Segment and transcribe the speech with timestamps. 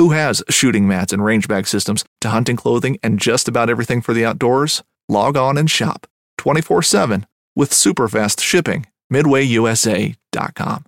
[0.00, 4.00] Who has shooting mats and range bag systems to hunting clothing and just about everything
[4.00, 4.82] for the outdoors?
[5.10, 6.06] Log on and shop
[6.38, 8.86] 24 7 with super fast shipping.
[9.12, 10.84] MidwayUSA.com.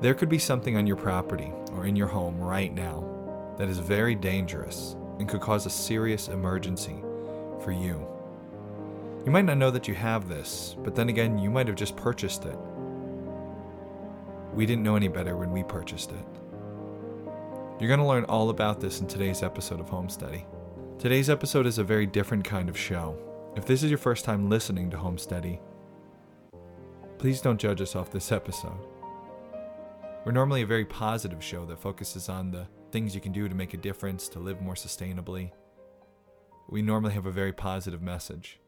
[0.00, 3.02] There could be something on your property or in your home right now
[3.58, 7.02] that is very dangerous and could cause a serious emergency
[7.64, 8.06] for you.
[9.26, 11.96] You might not know that you have this, but then again, you might have just
[11.96, 12.56] purchased it.
[14.58, 16.26] We didn't know any better when we purchased it.
[17.78, 20.46] You're going to learn all about this in today's episode of Homesteady.
[20.98, 23.16] Today's episode is a very different kind of show.
[23.54, 25.60] If this is your first time listening to Homesteady,
[27.18, 28.84] please don't judge us off this episode.
[30.24, 33.54] We're normally a very positive show that focuses on the things you can do to
[33.54, 35.52] make a difference, to live more sustainably.
[36.68, 38.58] We normally have a very positive message.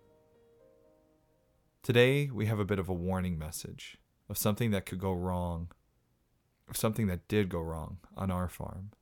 [1.82, 3.98] Today, we have a bit of a warning message
[4.28, 5.66] of something that could go wrong,
[6.70, 8.92] of something that did go wrong on our farm.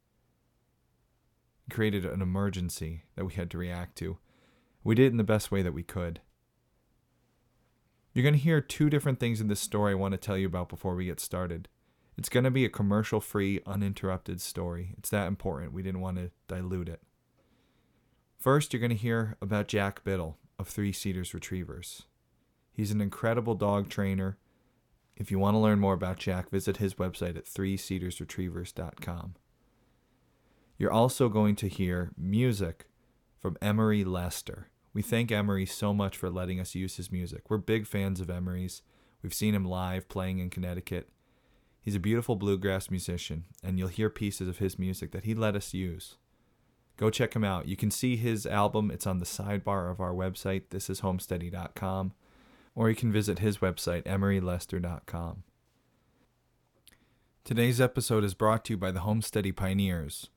[1.69, 4.19] It created an emergency that we had to react to.
[4.83, 6.21] We did it in the best way that we could.
[8.15, 10.47] You're going to hear two different things in this story I want to tell you
[10.47, 11.69] about before we get started.
[12.17, 14.95] It's going to be a commercial free, uninterrupted story.
[14.99, 15.73] It's that important.
[15.73, 17.03] We didn't want to dilute it.
[18.39, 22.05] First, you're going to hear about Jack Biddle of Three Cedars Retrievers.
[22.73, 24.39] He's an incredible dog trainer.
[25.19, 29.35] If you want to learn more about Jack, visit his website at threecedarsretrievers.com.
[30.79, 32.87] You're also going to hear music
[33.37, 34.69] from Emery Lester.
[34.95, 37.51] We thank Emery so much for letting us use his music.
[37.51, 38.83] We're big fans of Emery's.
[39.21, 41.09] We've seen him live playing in Connecticut.
[41.81, 45.57] He's a beautiful bluegrass musician, and you'll hear pieces of his music that he let
[45.57, 46.17] us use.
[46.97, 47.67] Go check him out.
[47.67, 52.13] You can see his album, it's on the sidebar of our website, thisishomesteady.com,
[52.79, 55.43] or you can visit his website, emerylester.com.
[57.43, 60.29] Today's episode is brought to you by the Homesteady Pioneers,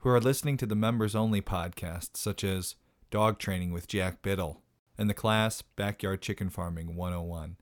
[0.00, 2.74] who are listening to the members only podcasts such as
[3.10, 4.60] Dog Training with Jack Biddle
[4.98, 7.56] and the class Backyard Chicken Farming 101.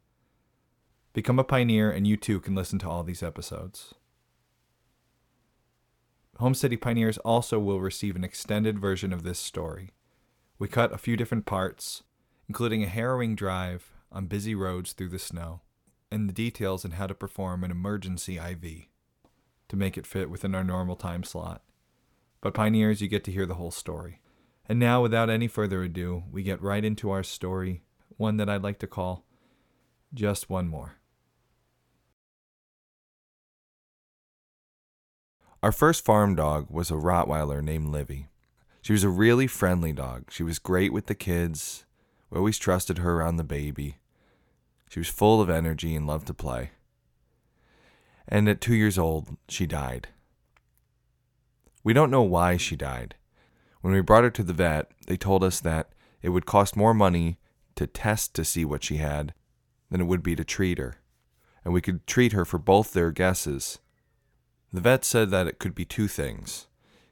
[1.13, 3.95] Become a pioneer, and you too can listen to all these episodes.
[6.41, 9.91] Homesteady Pioneers also will receive an extended version of this story.
[10.59, 12.03] We cut a few different parts,
[12.49, 15.61] including a harrowing drive on busy roads through the snow,
[16.11, 18.87] and the details on how to perform an emergency IV
[19.69, 21.63] to make it fit within our normal time slot.
[22.41, 24.21] But, Pioneers, you get to hear the whole story.
[24.67, 27.83] And now, without any further ado, we get right into our story,
[28.17, 29.27] one that I'd like to call
[30.15, 30.97] Just One More.
[35.63, 38.29] Our first farm dog was a Rottweiler named Livy.
[38.83, 40.31] She was a really friendly dog.
[40.31, 41.87] She was great with the kids.
[42.29, 43.97] We always trusted her around the baby.
[44.95, 46.71] She was full of energy and loved to play.
[48.29, 50.11] And at two years old, she died.
[51.83, 53.17] We don't know why she died.
[53.81, 55.89] When we brought her to the vet, they told us that
[56.23, 57.41] it would cost more money
[57.75, 59.35] to test to see what she had
[59.91, 61.01] than it would be to treat her.
[61.65, 63.81] And we could treat her for both their guesses
[64.73, 66.67] the vet said that it could be two things.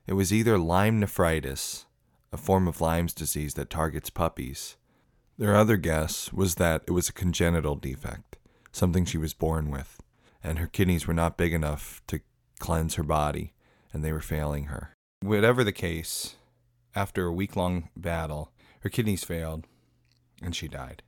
[0.08, 1.86] It was either Lyme nephritis,
[2.32, 4.76] a form of Lyme's disease that targets puppies.
[5.38, 8.36] Their other guess was that it was a congenital defect,
[8.70, 10.00] something she was born with,
[10.44, 12.20] and her kidneys were not big enough to
[12.58, 13.54] cleanse her body,
[13.92, 14.92] and they were failing her.
[15.20, 16.36] Whatever the case,
[16.94, 19.66] after a week long battle, her kidneys failed
[20.42, 21.02] and she died.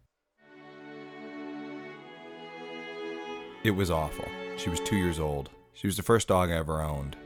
[3.64, 4.26] It was awful.
[4.56, 5.50] She was two years old.
[5.72, 7.16] She was the first dog I ever owned.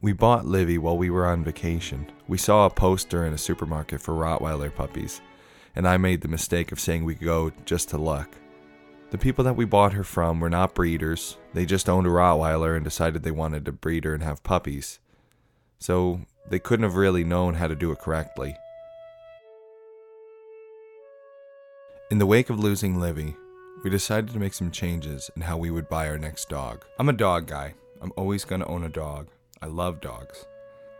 [0.00, 2.06] We bought Livy while we were on vacation.
[2.28, 5.20] We saw a poster in a supermarket for Rottweiler puppies,
[5.74, 8.28] and I made the mistake of saying we go just to look.
[9.10, 11.36] The people that we bought her from were not breeders.
[11.52, 15.00] They just owned a Rottweiler and decided they wanted to breed her and have puppies.
[15.80, 18.56] So they couldn't have really known how to do it correctly.
[22.12, 23.34] In the wake of losing Livy,
[23.82, 26.84] we decided to make some changes in how we would buy our next dog.
[27.00, 27.74] I'm a dog guy.
[28.00, 29.26] I'm always going to own a dog.
[29.60, 30.46] I love dogs.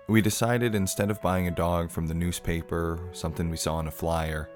[0.08, 3.92] We decided instead of buying a dog from the newspaper, something we saw on a
[3.92, 4.48] flyer,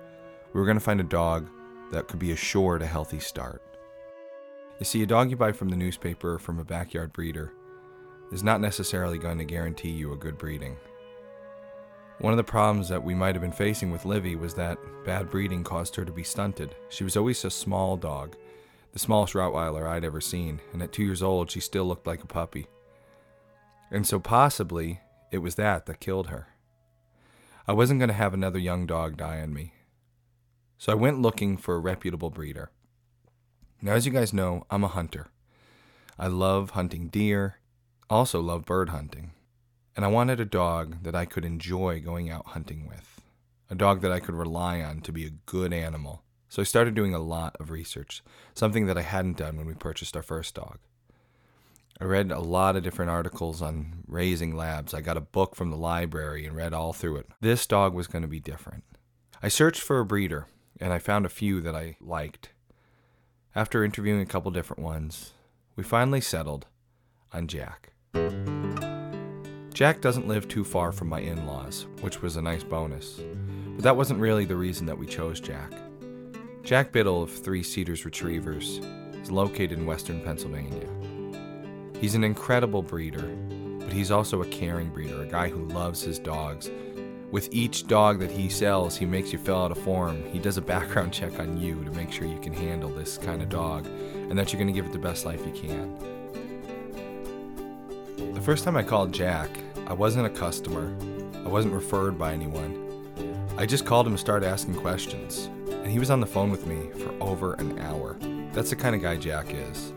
[0.53, 1.49] we were going to find a dog
[1.93, 3.63] that could be assured a healthy start.
[4.79, 7.53] You see, a dog you buy from the newspaper or from a backyard breeder
[8.33, 10.77] is not necessarily going to guarantee you a good breeding.
[12.19, 15.31] One of the problems that we might have been facing with Livy was that bad
[15.31, 16.75] breeding caused her to be stunted.
[16.89, 18.37] She was always a small dog,
[18.93, 22.23] the smallest Rottweiler I'd ever seen, and at two years old, she still looked like
[22.23, 22.67] a puppy.
[23.93, 25.01] And so possibly
[25.31, 26.49] it was that that killed her.
[27.69, 29.75] I wasn't going to have another young dog die on me.
[30.79, 32.71] So I went looking for a reputable breeder.
[33.83, 35.29] Now, as you guys know, I'm a hunter.
[36.19, 37.59] I love hunting deer,
[38.09, 39.33] also love bird hunting.
[39.95, 43.21] And I wanted a dog that I could enjoy going out hunting with,
[43.69, 46.23] a dog that I could rely on to be a good animal.
[46.49, 48.23] So I started doing a lot of research,
[48.55, 50.79] something that I hadn't done when we purchased our first dog.
[52.03, 54.93] I read a lot of different articles on raising labs.
[54.93, 57.29] I got a book from the library and read all through it.
[57.41, 58.83] This dog was going to be different.
[59.41, 60.49] I searched for a breeder
[60.81, 62.49] and I found a few that I liked.
[63.55, 65.31] After interviewing a couple different ones,
[65.77, 66.67] we finally settled
[67.33, 67.93] on Jack.
[69.73, 73.21] Jack doesn't live too far from my in laws, which was a nice bonus.
[73.77, 75.71] But that wasn't really the reason that we chose Jack.
[76.65, 78.81] Jack Biddle of Three Cedars Retrievers
[79.23, 80.89] is located in western Pennsylvania.
[82.03, 83.31] He's an incredible breeder,
[83.79, 86.69] but he's also a caring breeder, a guy who loves his dogs.
[87.31, 90.25] With each dog that he sells, he makes you fill out a form.
[90.33, 93.41] He does a background check on you to make sure you can handle this kind
[93.41, 95.97] of dog and that you're going to give it the best life you can.
[98.35, 99.51] The first time I called Jack,
[99.87, 100.93] I wasn't a customer.
[101.45, 103.55] I wasn't referred by anyone.
[103.57, 106.67] I just called him to start asking questions, and he was on the phone with
[106.67, 108.17] me for over an hour.
[108.51, 109.93] That's the kind of guy Jack is.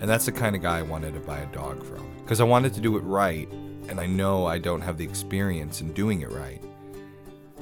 [0.00, 2.06] And that's the kind of guy I wanted to buy a dog from.
[2.22, 3.50] Because I wanted to do it right,
[3.88, 6.62] and I know I don't have the experience in doing it right.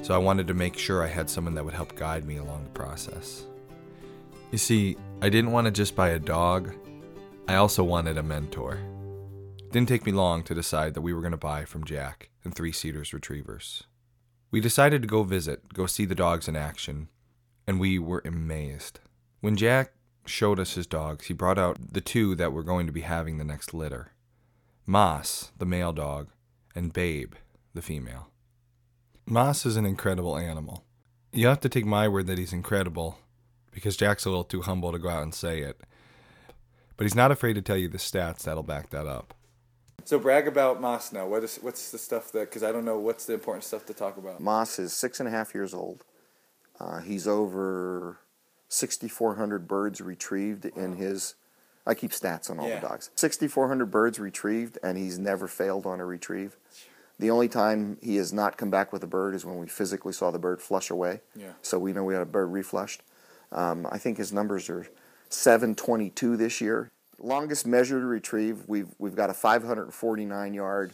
[0.01, 2.63] So I wanted to make sure I had someone that would help guide me along
[2.63, 3.45] the process.
[4.51, 6.73] You see, I didn't want to just buy a dog,
[7.49, 8.77] I also wanted a mentor.
[9.57, 12.29] It didn't take me long to decide that we were going to buy from Jack
[12.43, 13.85] and Three Cedars Retrievers.
[14.51, 17.09] We decided to go visit, go see the dogs in action,
[17.65, 18.99] and we were amazed.
[19.41, 19.93] When Jack
[20.29, 23.37] showed us his dogs, he brought out the two that were going to be having
[23.37, 24.11] the next litter
[24.85, 26.29] Moss, the male dog,
[26.73, 27.33] and Babe,
[27.75, 28.29] the female.
[29.27, 30.83] Moss is an incredible animal.
[31.31, 33.19] You have to take my word that he's incredible
[33.71, 35.79] because Jack's a little too humble to go out and say it.
[36.97, 39.35] But he's not afraid to tell you the stats that'll back that up.
[40.05, 41.27] So brag about Moss now.
[41.27, 42.49] What is what's the stuff that?
[42.49, 44.39] Because I don't know what's the important stuff to talk about.
[44.39, 46.03] Moss is six and a half years old.
[46.79, 48.17] Uh, he's over
[48.69, 51.35] 6,400 birds retrieved in his.
[51.85, 52.79] I keep stats on all Yeah.
[52.79, 53.09] the dogs.
[53.15, 56.55] 6,400 birds retrieved, and he's never failed on a retrieve.
[57.17, 60.13] The only time he has not come back with a bird is when we physically
[60.13, 61.21] saw the bird flush away.
[61.35, 61.53] Yeah.
[61.61, 63.01] So we know we had a bird reflushed.
[63.51, 64.87] Um, I think his numbers are
[65.29, 66.89] 722 this year.
[67.17, 70.93] Longest measured retrieve, we've we've got a 549 yard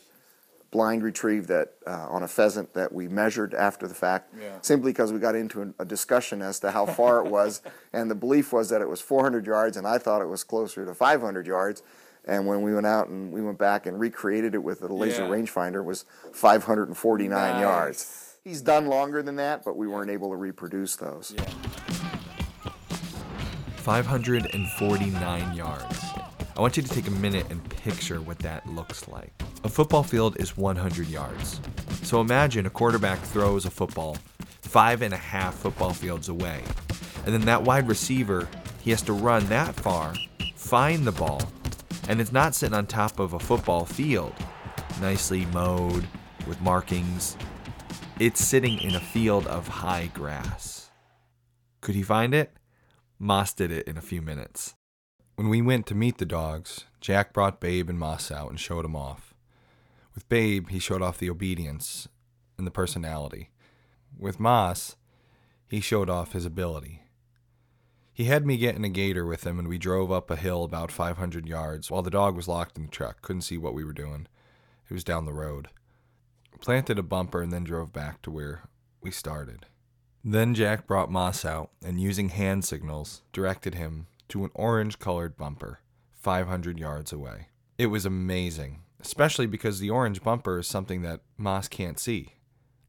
[0.72, 4.58] blind retrieve that uh, on a pheasant that we measured after the fact, Yeah.
[4.62, 7.62] simply because we got into an- a discussion as to how far it was,
[7.94, 10.86] and the belief was that it was 400 yards, and I thought it was closer
[10.86, 11.82] to 500 yards.
[12.28, 15.24] And when we went out and we went back and recreated it with a laser
[15.24, 15.30] Yeah.
[15.30, 17.62] rangefinder, it was 549 Nice.
[17.62, 18.22] yards.
[18.44, 21.36] He's done longer than that, but we weren't able to reproduce those.
[23.78, 26.00] 549 yards.
[26.58, 29.34] I want you to take a minute and picture what that looks like.
[29.66, 31.60] A football field is 100 yards.
[32.04, 34.18] So imagine a quarterback throws a football
[34.62, 36.62] five and a half football fields away.
[37.26, 38.48] And then that wide receiver,
[38.82, 40.14] he has to run that far,
[40.56, 41.42] find the ball,
[42.08, 44.34] and it's not sitting on top of a football field,
[45.02, 46.08] nicely mowed
[46.48, 47.36] with markings.
[48.18, 50.90] It's sitting in a field of high grass.
[51.82, 52.54] Could he find it?
[53.20, 54.76] Moss did it in a few minutes.
[55.36, 58.86] When we went to meet the dogs, Jack brought Babe and Moss out and showed
[58.86, 59.34] him off.
[60.14, 62.08] With Babe, he showed off the obedience
[62.58, 63.50] and the personality.
[64.18, 64.96] With Moss,
[65.68, 67.02] he showed off his ability.
[68.14, 70.64] He had me get in a gator with him, and we drove up a hill
[70.64, 73.22] about 500 yards while the dog was locked in the truck.
[73.22, 74.28] Couldn't see what we were doing.
[74.90, 75.68] It was down the road.
[76.62, 78.64] Planted a bumper and then drove back to where
[79.02, 79.66] we started.
[80.24, 85.38] Then Jack brought Moss out and, using hand signals, directed him to an orange colored
[85.38, 85.82] bumper
[86.14, 87.50] 500 yards away.
[87.78, 92.36] It was amazing, especially because the orange bumper is something that Moss can't see.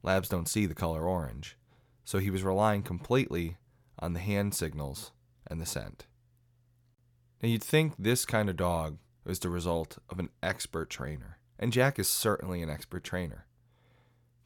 [0.02, 1.56] Labs don't see the color orange.
[2.04, 3.56] So he was relying completely
[3.98, 5.10] on the hand signals
[5.46, 6.06] and the scent.
[7.42, 11.72] Now you'd think this kind of dog was the result of an expert trainer, and
[11.72, 13.46] Jack is certainly an expert trainer.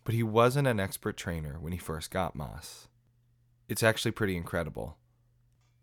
[0.05, 2.89] But he wasn't an expert trainer when he first got Moss.
[3.69, 4.97] It's actually pretty incredible,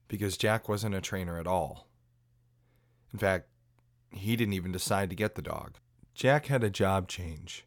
[0.08, 1.88] because Jack wasn't a trainer at all.
[3.14, 3.48] In fact,
[4.12, 5.78] he didn't even decide to get the dog.
[6.14, 7.66] Jack had a job change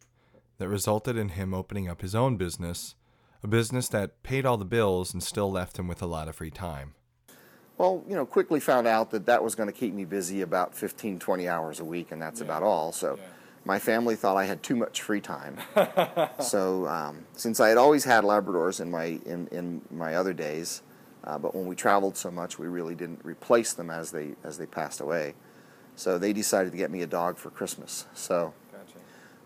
[0.57, 2.95] that resulted in him opening up his own business,
[3.43, 6.35] a business that paid all the bills and still left him with a lot of
[6.35, 6.93] free time.
[7.77, 10.75] Well, you know, quickly found out that that was going to keep me busy about
[10.75, 12.91] 15, 20 hours a week, and that's about all.
[12.91, 13.17] So
[13.65, 15.57] my family thought I had too much free time.
[16.39, 20.83] so um, since I had always had Labradors in my in, in my other days,
[21.23, 24.57] uh, but when we traveled so much, we really didn't replace them as they as
[24.57, 25.35] they passed away.
[25.95, 28.05] So they decided to get me a dog for Christmas.
[28.13, 28.53] So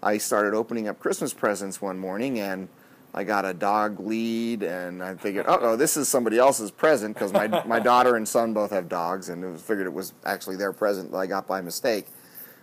[0.02, 2.70] I started opening up Christmas presents one morning and
[3.16, 7.32] I got a dog lead, and I figured, oh, this is somebody else's present because
[7.32, 10.58] my, my daughter and son both have dogs, and it was, figured it was actually
[10.58, 12.08] their present that I got by mistake.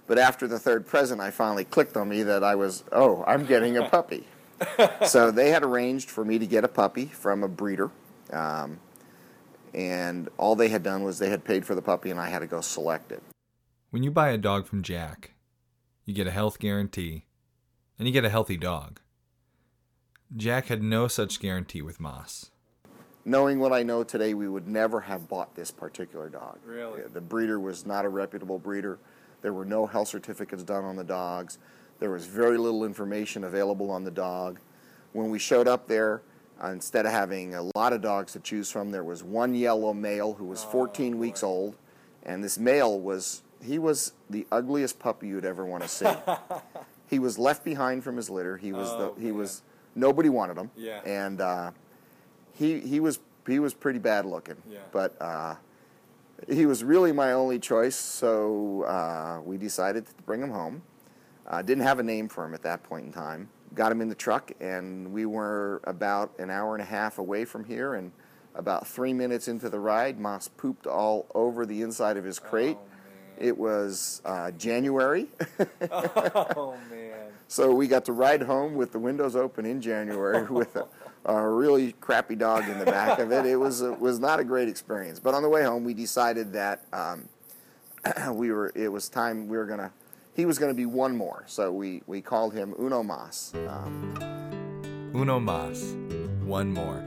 [0.06, 3.46] But after the third present, I finally clicked on me that I was, oh, I'm
[3.46, 4.26] getting a puppy.
[5.06, 7.90] so they had arranged for me to get a puppy from a breeder.
[8.30, 8.78] Um,
[9.74, 12.40] and all they had done was they had paid for the puppy, and I had
[12.40, 13.22] to go select it.
[13.90, 15.32] When you buy a dog from Jack,
[16.04, 17.26] you get a health guarantee,
[17.98, 19.00] and you get a healthy dog.
[20.34, 22.50] Jack had no such guarantee with Moss.
[23.24, 26.58] Knowing what I know today, we would never have bought this particular dog.
[26.64, 27.02] Really?
[27.02, 28.98] The breeder was not a reputable breeder.
[29.42, 31.58] There were no health certificates done on the dogs.
[32.00, 34.58] There was very little information available on the dog.
[35.12, 36.22] When we showed up there,
[36.62, 39.92] uh, instead of having a lot of dogs to choose from, there was one yellow
[39.92, 41.76] male who was 14 weeks old,
[42.22, 46.06] and this male was he was the ugliest puppy you'd ever want to see.
[47.08, 48.56] he was left behind from his litter.
[48.56, 49.38] He was Oh, the he man.
[49.38, 49.62] was
[49.94, 50.70] nobody wanted him.
[50.76, 51.00] Yeah.
[51.04, 51.70] And uh,
[52.54, 54.56] he he was he was pretty bad looking.
[54.70, 54.78] Yeah.
[54.90, 55.54] But uh,
[56.48, 60.82] he was really my only choice, so uh, we decided to bring him home.
[61.46, 63.48] Uh, didn't have a name for him at that point in time.
[63.74, 67.44] Got him in the truck, and we were about an hour and a half away
[67.46, 67.94] from here.
[67.94, 68.12] And
[68.54, 72.76] about three minutes into the ride, Moss pooped all over the inside of his crate.
[73.38, 75.26] it was uh, January,
[75.90, 77.30] Oh man.
[77.48, 80.86] so we got to ride home with the windows open in January with a,
[81.24, 83.46] a really crappy dog in the back of it.
[83.46, 85.18] It was it was not a great experience.
[85.18, 87.26] But on the way home, we decided that um,
[88.34, 89.92] we were it was time we were gonna
[90.34, 91.44] he was gonna be one more.
[91.46, 93.52] So we we called him Uno Mas.
[93.68, 94.14] Um,
[95.14, 95.94] Uno Mas.
[96.44, 97.04] One more.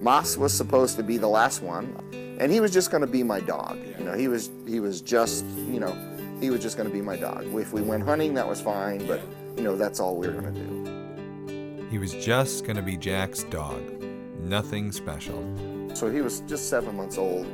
[0.00, 1.92] Mas was supposed to be the last one,
[2.40, 3.78] and he was just going to be my dog.
[3.98, 5.92] You know, he was he was just you know
[6.40, 7.52] he was just going to be my dog.
[7.54, 9.20] If we went hunting, that was fine, but
[9.56, 11.88] you know that's all we were going to do.
[11.90, 13.82] He was just gonna be Jack's dog.
[14.40, 15.42] Nothing special.
[15.94, 17.46] So he was just seven months old.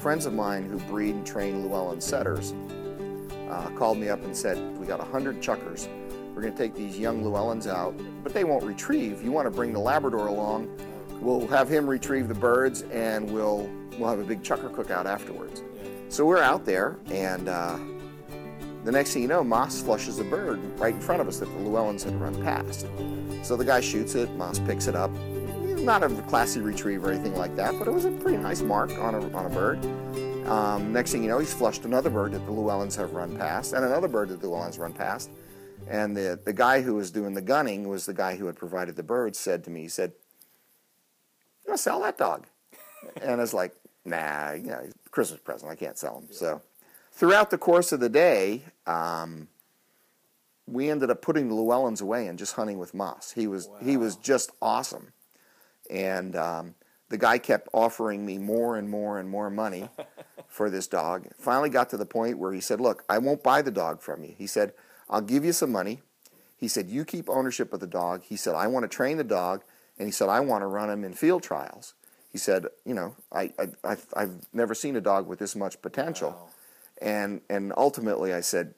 [0.00, 2.54] Friends of mine who breed and train Llewellyn setters
[3.50, 5.88] uh, called me up and said, "We got hundred chukars.
[6.34, 9.22] We're going to take these young Llewellyns out, but they won't retrieve.
[9.22, 10.68] You want to bring the Labrador along?
[11.20, 15.62] We'll have him retrieve the birds, and we'll we'll have a big chukar cookout afterwards."
[16.10, 17.78] So we're out there, and uh,
[18.84, 21.46] the next thing you know, Moss flushes a bird right in front of us that
[21.46, 22.86] the Llewellyns had run past.
[23.42, 24.30] So the guy shoots it.
[24.36, 25.10] Moss picks it up.
[25.10, 28.90] Not a classy retrieve or anything like that, but it was a pretty nice mark
[28.98, 29.78] on a, on a bird.
[30.48, 33.74] Um, next thing you know, he's flushed another bird that the Llewellyns have run past,
[33.74, 35.30] and another bird that the Llewellyns run past.
[35.88, 38.96] And the, the guy who was doing the gunning was the guy who had provided
[38.96, 40.12] the birds, said to me, he said,
[41.64, 42.46] You want to sell that dog?
[43.22, 43.74] and I was like,
[44.06, 46.28] Nah, you know, he's Christmas present, I can't sell him.
[46.30, 46.62] So
[47.12, 49.48] throughout the course of the day, um,
[50.66, 53.32] we ended up putting the Llewellyns away and just hunting with Moss.
[53.32, 55.12] He was he was just awesome,
[55.90, 56.74] and um,
[57.08, 59.88] the guy kept offering me more and more and more money
[60.48, 61.28] for this dog.
[61.38, 64.24] Finally, got to the point where he said, "Look, I won't buy the dog from
[64.24, 64.72] you." He said,
[65.08, 66.00] "I'll give you some money."
[66.56, 69.24] He said, "You keep ownership of the dog." He said, "I want to train the
[69.24, 69.62] dog,"
[69.98, 71.94] and he said, "I want to run him in field trials."
[72.30, 75.80] He said, "You know, I, I I've, I've never seen a dog with this much
[75.82, 76.50] potential."
[77.00, 78.74] And and ultimately, I said,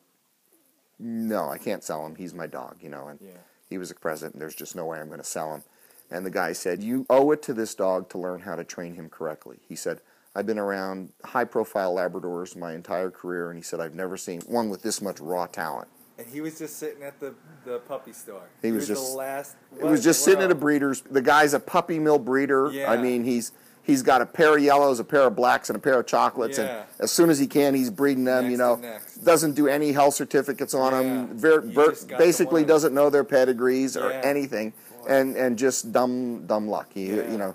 [0.98, 2.16] no, I can't sell him.
[2.16, 3.08] He's my dog, you know.
[3.08, 3.30] And Yeah.
[3.70, 5.62] he was a present, and there's just no way I'm going to sell him.
[6.10, 8.94] And the guy said, you owe it to this dog to learn how to train
[8.94, 9.60] him correctly.
[9.66, 10.00] He said.
[10.34, 14.40] I've been around high profile Labradors my entire career, and he said, I've never seen
[14.42, 15.88] one with this much raw talent.
[16.18, 17.34] And he was just sitting at the,
[17.64, 18.42] the puppy store.
[18.62, 19.56] He was just- the last.
[19.78, 21.00] It was just sitting at a breeder's.
[21.00, 22.70] The guy's a puppy mill breeder.
[22.72, 22.90] Yeah.
[22.92, 25.80] I mean, he's he's got a pair of yellows, a pair of blacks, and a
[25.80, 26.58] pair of chocolates.
[26.58, 26.64] Yeah.
[26.80, 28.50] And as soon as he can, he's breeding them.
[28.50, 28.80] you know,
[29.24, 30.98] doesn't do any health certificates on Yeah.
[30.98, 31.38] them.
[31.38, 34.20] Ver, He ver, got the basically doesn't know their pedigrees or Yeah.
[34.22, 34.74] anything,
[35.08, 36.88] and and just dumb dumb luck.
[36.94, 37.30] You, Yeah.
[37.32, 37.54] you know,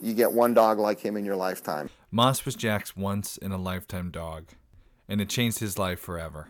[0.00, 1.90] you get one dog like him in your lifetime.
[2.14, 4.50] Moss was Jack's once in a lifetime dog,
[5.08, 6.46] and it changed his life forever.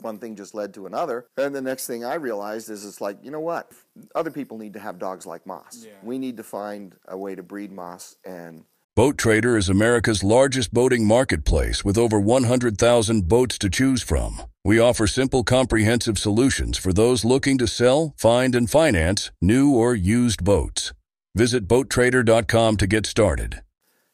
[0.00, 1.26] one thing just led to another.
[1.36, 3.72] And the next thing I realized is it's like, you know what?
[4.14, 5.84] Other people need to have dogs like Moss.
[5.84, 5.94] Yeah.
[6.04, 8.14] We need to find a way to breed Moss.
[8.24, 8.62] And
[8.94, 14.42] Boat Trader is America's largest boating marketplace with over 100,000 boats to choose from.
[14.64, 19.96] We offer simple, comprehensive solutions for those looking to sell, find, and finance new or
[19.96, 20.92] used boats.
[21.34, 23.62] Visit BoatTrader.com to get started.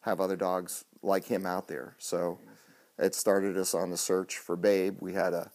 [0.09, 1.95] Have other dogs like him out there.
[1.97, 2.39] So
[2.97, 4.97] it started us on the search for Babe.
[4.99, 5.51] We had a,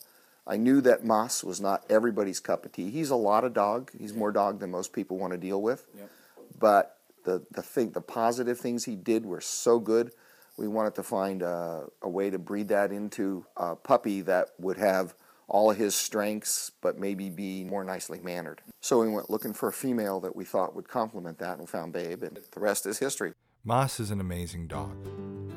[0.46, 2.90] I knew that Moss was not everybody's cup of tea.
[2.90, 3.90] He's a lot of dog.
[3.98, 5.86] He's more dog than most people want to deal with.
[5.96, 6.10] Yep.
[6.58, 10.12] But the the thing, the positive things he did were so good.
[10.56, 14.78] We wanted to find a, a way to breed that into a puppy that would
[14.78, 15.14] have
[15.48, 18.62] all of his strengths, but maybe be more nicely mannered.
[18.80, 21.92] So we went looking for a female that we thought would complement that, and found
[21.92, 23.32] Babe, and the rest is history.
[23.66, 24.94] Moss is an amazing dog.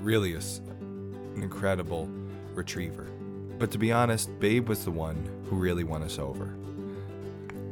[0.01, 0.59] Really is
[1.35, 2.09] an incredible
[2.53, 3.09] retriever.
[3.59, 6.55] But to be honest, Babe was the one who really won us over.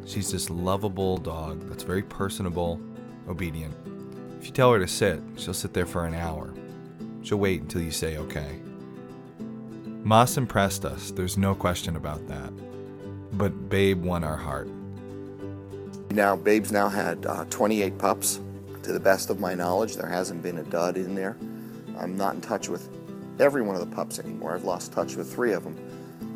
[0.06, 2.82] She's this lovable dog that's very personable,
[3.30, 3.74] obedient.
[4.38, 6.54] If you tell her to sit, she'll sit there for an hour.
[7.22, 8.60] She'll wait until you say okay.
[10.04, 12.52] Moss impressed us, there's no question about that.
[13.38, 14.68] But Babe won our heart.
[16.12, 18.42] Now, Babe's now had uh, 28 pups.
[18.86, 21.36] To the best of my knowledge, there hasn't been a dud in there.
[21.98, 22.88] I'm not in touch with
[23.40, 24.54] every one of the pups anymore.
[24.54, 25.76] I've lost touch with three of them,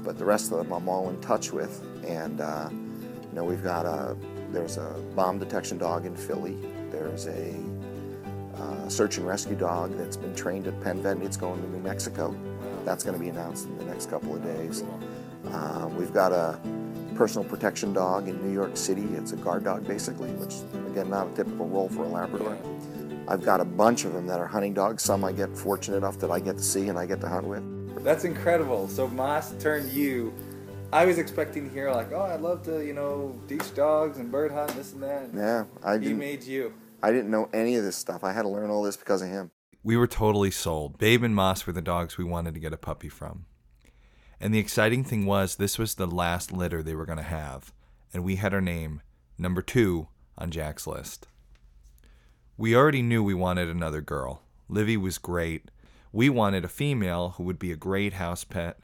[0.04, 1.86] but the rest of them I'm all in touch with.
[2.08, 4.18] And uh, you know, we've got a
[4.52, 6.58] there's a bomb detection dog in Philly.
[6.90, 7.54] There's a
[8.56, 11.18] uh, search and rescue dog that's been trained at Penn Vet.
[11.18, 12.36] It's going to New Mexico.
[12.84, 14.84] That's going to be announced in the next couple of days.
[15.52, 16.60] Um, we've got a
[17.20, 19.04] personal protection dog in New York City.
[19.16, 20.56] It's a guard dog, basically, which,
[20.90, 22.58] again, not a typical role for a Labrador.
[23.28, 25.04] I've got a bunch of them that are hunting dogs.
[25.04, 27.46] Some I get fortunate enough that I get to see and I get to hunt
[27.46, 28.06] with.
[28.06, 28.88] That's incredible.
[28.88, 30.34] So Moss turned you.
[30.94, 34.32] I was expecting to hear like, oh, I'd love to, you know, teach dogs and
[34.32, 35.28] bird hunt, this and that.
[35.36, 36.74] Yeah, I He didn't, made you.
[37.04, 38.24] I didn't know any of this stuff.
[38.24, 39.52] I had to learn all this because of him.
[39.84, 40.98] We were totally sold.
[40.98, 43.46] Babe and Moss were the dogs we wanted to get a puppy from.
[44.42, 47.74] And the exciting thing was, this was the last litter they were going to have,
[48.14, 49.02] and we had our name,
[49.38, 51.28] number two, on Jack's list.
[52.58, 54.42] We already knew we wanted another girl.
[54.70, 55.70] Livy was great.
[56.12, 58.80] We wanted a female who would be a great house pet,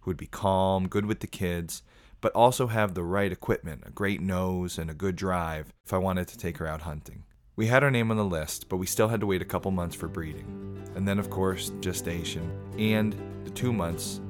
[0.00, 1.82] who would be calm, good with the kids,
[2.20, 5.98] but also have the right equipment, a great nose, and a good drive if I
[5.98, 7.24] wanted to take her out hunting.
[7.56, 9.70] We had our name on the list, but we still had to wait a couple
[9.70, 10.82] months for breeding.
[10.94, 14.20] And then, of course, gestation, and the two months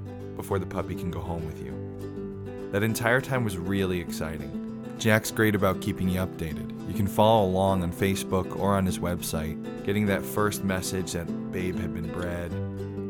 [0.40, 2.70] before the puppy can go home with you.
[2.72, 4.56] That entire time was really exciting.
[4.98, 6.88] Jack's great about keeping you updated.
[6.88, 11.26] You can follow along on Facebook or on his website, getting that first message that
[11.52, 12.50] Babe had been bred,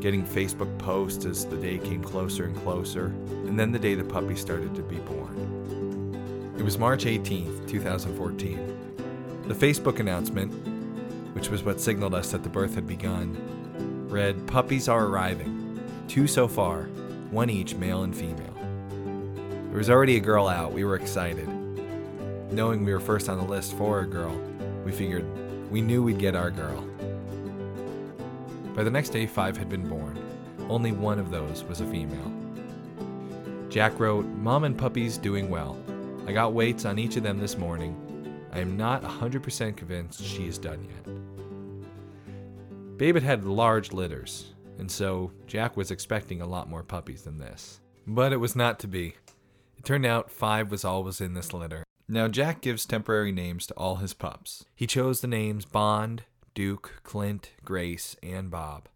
[0.01, 3.07] getting Facebook posts as the day came closer and closer,
[3.47, 6.55] and then the day the puppy started to be born.
[6.59, 9.45] It was March 18th, 2014.
[9.47, 10.53] The Facebook announcement,
[11.37, 13.37] which was what signaled us that the birth had begun,
[14.09, 15.81] read Puppies are arriving.
[16.09, 16.89] Two so far,
[17.31, 18.55] one each, male and female.
[19.69, 20.73] There was already a girl out.
[20.73, 21.49] We were excited.
[22.53, 24.37] Knowing we were first on the list for a girl,
[24.85, 25.25] we figured
[25.71, 26.85] we knew we'd get our girl.
[28.75, 30.19] By the next day, five had been born.
[30.69, 32.33] Only one of those was a female.
[33.69, 35.79] Jack wrote, Mom and puppies doing well.
[36.27, 37.97] I got weights on each of them this morning.
[38.53, 41.07] I am not 100% convinced she is done yet.
[42.99, 47.39] Babe had had large litters, and so Jack was expecting a lot more puppies than
[47.39, 47.81] this.
[48.07, 49.15] But it was not to be.
[49.77, 51.85] It turned out five was all was in this litter.
[52.09, 54.65] Now, Jack gives temporary names to all his pups.
[54.75, 58.89] He chose the names Bond, Duke, Clint, Grace, and Bob.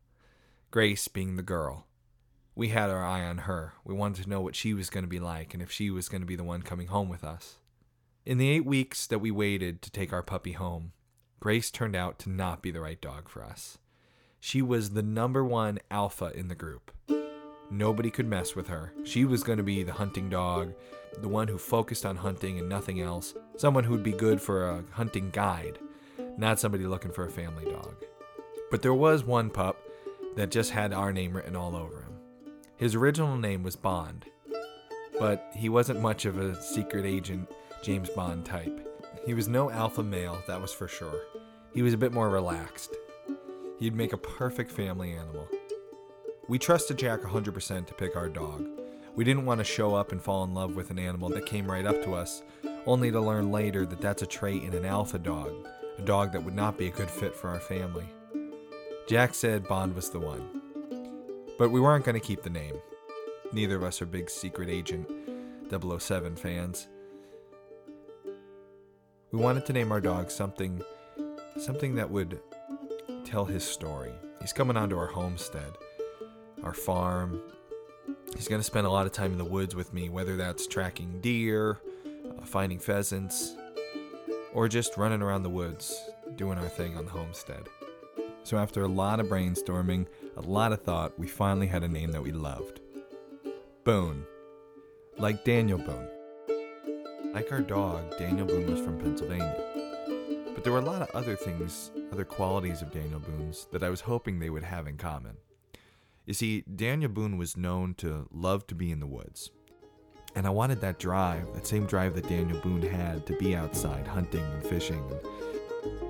[0.70, 1.86] Grace being the girl.
[2.56, 3.74] We had our eye on her.
[3.84, 6.08] We wanted to know what she was going to be like and if she was
[6.08, 7.58] going to be the one coming home with us.
[8.24, 10.92] In the eight weeks that we waited to take our puppy home,
[11.40, 13.76] Grace turned out to not be the right dog for us.
[14.46, 16.90] She was the number one alpha in the group.
[17.70, 18.92] Nobody could mess with her.
[19.02, 20.74] She was going to be the hunting dog,
[21.18, 24.84] the one who focused on hunting and nothing else, someone who'd be good for a
[24.90, 25.78] hunting guide,
[26.36, 27.94] not somebody looking for a family dog.
[28.70, 29.78] But there was one pup
[30.36, 32.18] that just had our name written all over him.
[32.76, 34.26] His original name was Bond,
[35.18, 37.50] but he wasn't much of a secret agent
[37.82, 38.86] James Bond type.
[39.24, 41.22] He was no alpha male, that was for sure.
[41.72, 42.94] He was a bit more relaxed.
[43.78, 45.48] He'd make a perfect family animal.
[46.48, 48.66] We trusted Jack 100% to pick our dog.
[49.16, 51.70] We didn't want to show up and fall in love with an animal that came
[51.70, 52.42] right up to us,
[52.86, 55.52] only to learn later that that's a trait in an alpha dog,
[55.98, 58.06] a dog that would not be a good fit for our family.
[59.08, 60.62] Jack said Bond was the one.
[61.58, 62.76] But we weren't going to keep the name.
[63.52, 65.08] Neither of us are big secret agent
[65.70, 66.88] 007 fans.
[69.30, 70.82] We wanted to name our dog something
[71.56, 72.40] something that would
[73.34, 74.12] tell his story.
[74.40, 75.72] He's coming onto our homestead,
[76.62, 77.42] our farm.
[78.36, 80.68] He's going to spend a lot of time in the woods with me, whether that's
[80.68, 83.56] tracking deer, uh, finding pheasants,
[84.52, 86.00] or just running around the woods,
[86.36, 87.64] doing our thing on the homestead.
[88.44, 92.12] So, after a lot of brainstorming, a lot of thought, we finally had a name
[92.12, 92.78] that we loved
[93.82, 94.24] Boone.
[95.18, 96.08] Like Daniel Boone.
[97.32, 99.56] Like our dog, Daniel Boone was from Pennsylvania.
[100.54, 103.90] But there were a lot of other things, other qualities of Daniel Boone's that I
[103.90, 105.36] was hoping they would have in common.
[106.26, 109.50] You see, Daniel Boone was known to love to be in the woods.
[110.36, 114.06] And I wanted that drive, that same drive that Daniel Boone had to be outside
[114.06, 115.02] hunting and fishing.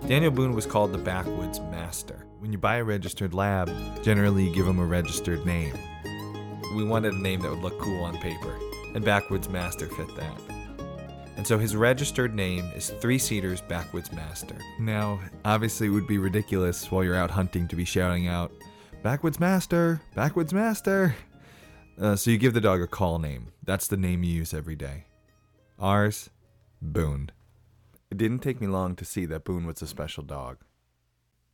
[0.06, 2.26] Daniel Boone was called the Backwoods Master.
[2.38, 3.70] When you buy a registered lab,
[4.02, 5.72] generally you give him a registered name.
[6.76, 8.58] We wanted a name that would look cool on paper,
[8.94, 10.53] and Backwoods Master fit that.
[11.37, 14.57] And so his registered name is Three Cedars Backwoods Master.
[14.79, 18.53] Now, obviously, it would be ridiculous while you're out hunting to be shouting out,
[19.03, 20.01] Backwoods Master!
[20.14, 21.14] Backwoods Master!
[22.01, 23.53] Uh, so you give the dog a call name.
[23.62, 25.05] That's the name you use every day.
[25.79, 26.31] Ours,
[26.81, 27.31] Boone.
[28.11, 30.59] It didn't take me long to see that Boone was a special dog.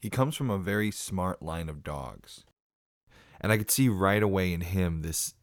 [0.01, 2.45] He comes from a very smart line of dogs.
[3.41, 5.35] And I could see right away in him this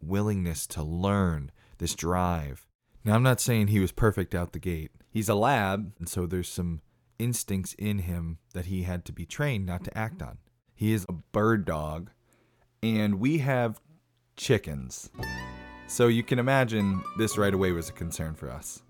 [0.00, 2.66] willingness to learn, this drive.
[3.04, 4.90] Now, I'm not saying he was perfect out the gate.
[5.10, 6.80] He's a lab, and so there's some
[7.18, 10.38] instincts in him that he had to be trained not to act on.
[10.74, 12.10] He is a bird dog,
[12.82, 13.80] and we have
[14.36, 15.10] chickens.
[15.86, 18.82] So you can imagine this right away was a concern for us.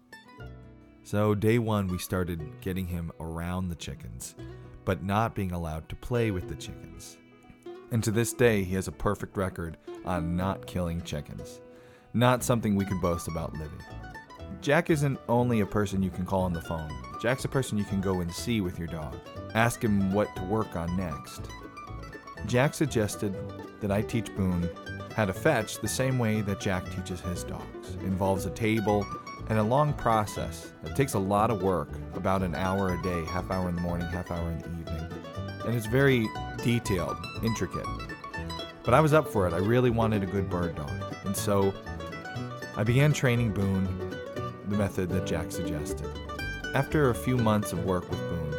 [1.03, 4.37] So, day one, we started getting him around the chickens,
[4.85, 7.19] but not being allowed to play with the chickens.
[7.91, 11.61] And to this day, he has a perfect record on not killing chickens.
[12.15, 13.77] Not something we could boast about Livy.
[14.65, 17.85] Jack isn't only a person you can call on the phone, Jack's a person you
[17.85, 19.15] can go and see with your dog.
[19.53, 21.43] Ask him what to work on next.
[22.47, 23.37] Jack suggested
[23.83, 24.71] that I teach Boone
[25.15, 27.95] how to fetch the same way that Jack teaches his dogs.
[27.95, 29.07] It involves a table
[29.51, 30.73] and a long process.
[30.83, 33.83] It takes a lot of work, about an hour a day, half hour in the
[33.83, 35.23] morning, half hour in the evening.
[35.67, 36.27] And it's very
[36.63, 37.87] detailed, intricate.
[38.83, 39.53] But I was up for it.
[39.53, 40.91] I really wanted a good bird dog.
[41.27, 41.75] And so
[42.79, 44.04] I began training Boone
[44.69, 46.09] the method that Jack suggested.
[46.75, 48.55] After a few months of work with Boone,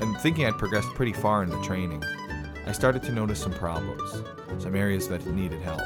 [0.00, 2.02] and thinking I'd progressed pretty far in the training,
[2.66, 4.22] I started to notice some problems,
[4.62, 5.80] some areas that needed help.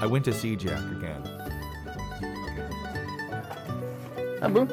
[0.00, 1.22] I went to see Jack again.
[4.40, 4.68] Hi, Boone.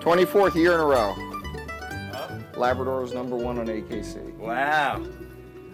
[0.00, 1.14] 24th year in a row.
[2.56, 4.34] Labrador was number one on AKC.
[4.36, 5.04] Wow.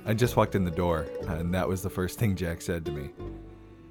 [0.04, 2.92] I just walked in the door, and that was the first thing Jack said to
[2.92, 3.10] me.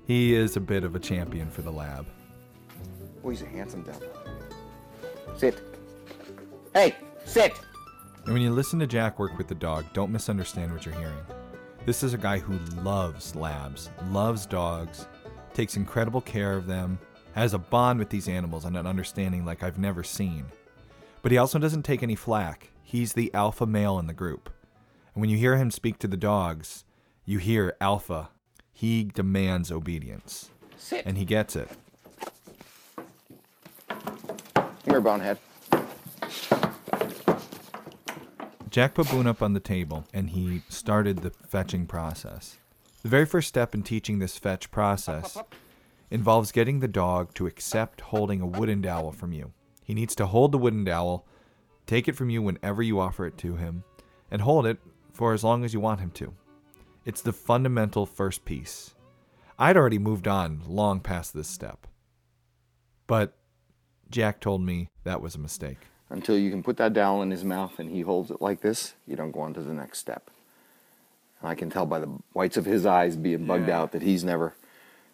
[0.05, 2.05] He is a bit of a champion for the lab.
[3.23, 4.07] Oh, he's a handsome devil.
[5.37, 5.61] Sit.
[6.73, 7.53] Hey, sit!
[8.25, 11.25] And when you listen to Jack work with the dog, don't misunderstand what you're hearing.
[11.85, 15.07] This is a guy who loves labs, loves dogs,
[15.53, 16.97] takes incredible care of them,
[17.33, 20.45] has a bond with these animals and an understanding like I've never seen.
[21.21, 22.69] But he also doesn't take any flack.
[22.81, 24.49] He's the alpha male in the group.
[25.13, 26.85] And when you hear him speak to the dogs,
[27.25, 28.29] you hear alpha.
[28.73, 30.49] He demands obedience.
[30.77, 31.05] Sit.
[31.05, 31.69] And he gets it.
[33.87, 35.37] Come here, bonehead.
[38.69, 42.57] Jack put Boone up on the table and he started the fetching process.
[43.03, 45.37] The very first step in teaching this fetch process
[46.09, 49.53] involves getting the dog to accept holding a wooden dowel from you.
[49.83, 51.27] He needs to hold the wooden dowel,
[51.85, 53.83] take it from you whenever you offer it to him,
[54.31, 54.79] and hold it
[55.11, 56.33] for as long as you want him to.
[57.05, 58.93] It's the fundamental first piece.
[59.59, 61.85] I'd already moved on long past this step.
[63.07, 63.33] But
[64.09, 65.77] Jack told me that was a mistake.
[66.09, 68.93] Until you can put that dowel in his mouth and he holds it like this,
[69.07, 70.29] you don't go on to the next step.
[71.41, 73.81] And I can tell by the whites of his eyes being bugged Yeah.
[73.81, 74.53] out that he's never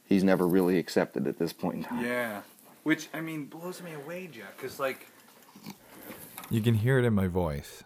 [0.06, 2.04] he's never really accepted at this point in time.
[2.06, 2.42] Yeah,
[2.84, 4.58] which I mean blows me away, Jack.
[4.60, 5.08] Cause like,
[6.50, 7.84] you can hear it in my voice.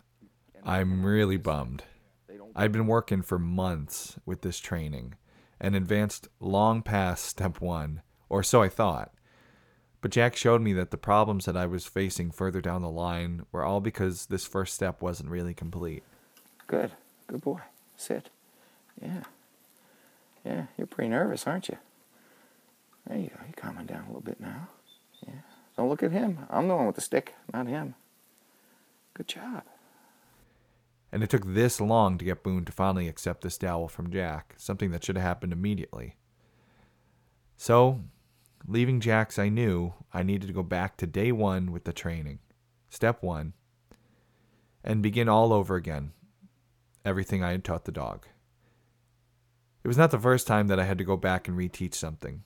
[0.65, 1.83] I'm really bummed.
[2.55, 5.15] I'd been working for months with this training,
[5.59, 9.11] and advanced long past step one, or so I thought.
[10.01, 13.45] But Jack showed me that the problems that I was facing further down the line
[13.51, 16.03] were all because this first step wasn't really complete.
[16.67, 16.91] Good.
[17.27, 17.61] Good boy.
[17.95, 18.29] Sit.
[19.01, 19.23] Yeah.
[20.45, 21.77] Yeah, you're pretty nervous, aren't you?
[23.07, 23.35] There you go.
[23.45, 24.67] You're calming down a little bit now.
[25.25, 25.33] Yeah.
[25.77, 26.39] Don't look at him.
[26.49, 27.95] I'm the one with the stick, not him.
[29.13, 29.63] Good job.
[31.13, 34.55] And it took this long to get Boone to finally accept this dowel from Jack,
[34.57, 36.15] something that should have happened immediately.
[37.55, 37.99] So,
[38.67, 42.39] leaving Jack's, I knew I needed to go back to day one with the training,
[42.89, 43.53] step one,
[44.83, 46.13] and begin all over again.
[47.05, 48.25] Everything I had taught the dog.
[49.83, 52.41] It was not the first time that I had to go back and reteach something.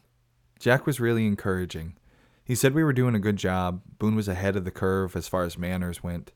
[0.60, 1.96] Jack was really encouraging.
[2.44, 3.82] He said we were doing a good job.
[3.98, 6.34] Boone was ahead of the curve as far as manners went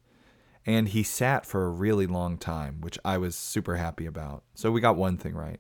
[0.66, 4.44] and he sat for a really long time, which I was super happy about.
[4.54, 5.60] So we got one thing right.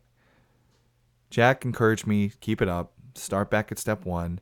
[1.29, 4.39] Jack encouraged me, keep it up, start back at step one,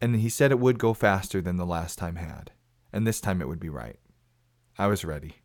[0.00, 2.50] and he said it would go faster than the last time had,
[2.92, 3.98] and this time it would be right.
[4.78, 5.36] I was ready.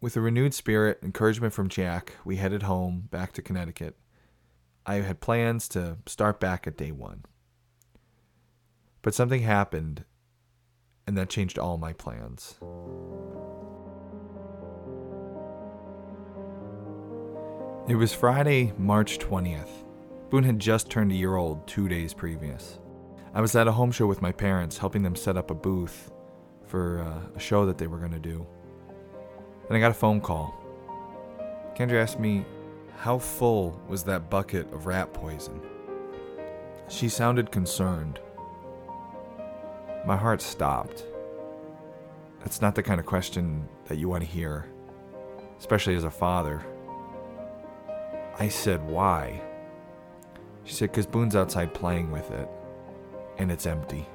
[0.00, 3.98] With a renewed spirit, encouragement from Jack, we headed home, back to Connecticut.
[4.86, 7.24] I had plans to start back at day one.
[9.02, 10.04] But something happened,
[11.10, 12.54] and that changed all my plans.
[17.88, 19.70] It was Friday, March 20th.
[20.30, 22.78] Boone had just turned a year old two days previous.
[23.34, 26.12] I was at a home show with my parents, helping them set up a booth
[26.68, 28.46] for uh, a show that they were going to do.
[29.66, 30.54] And I got a phone call.
[31.74, 32.44] Kendra asked me,
[32.98, 35.60] How full was that bucket of rat poison?
[36.88, 38.20] She sounded concerned.
[40.06, 41.04] My heart stopped.
[42.40, 44.66] That's not the kind of question that you want to hear,
[45.58, 46.64] especially as a father.
[48.38, 49.42] I said, Why?
[50.64, 52.48] She said, Because Boone's outside playing with it,
[53.36, 54.06] and it's empty.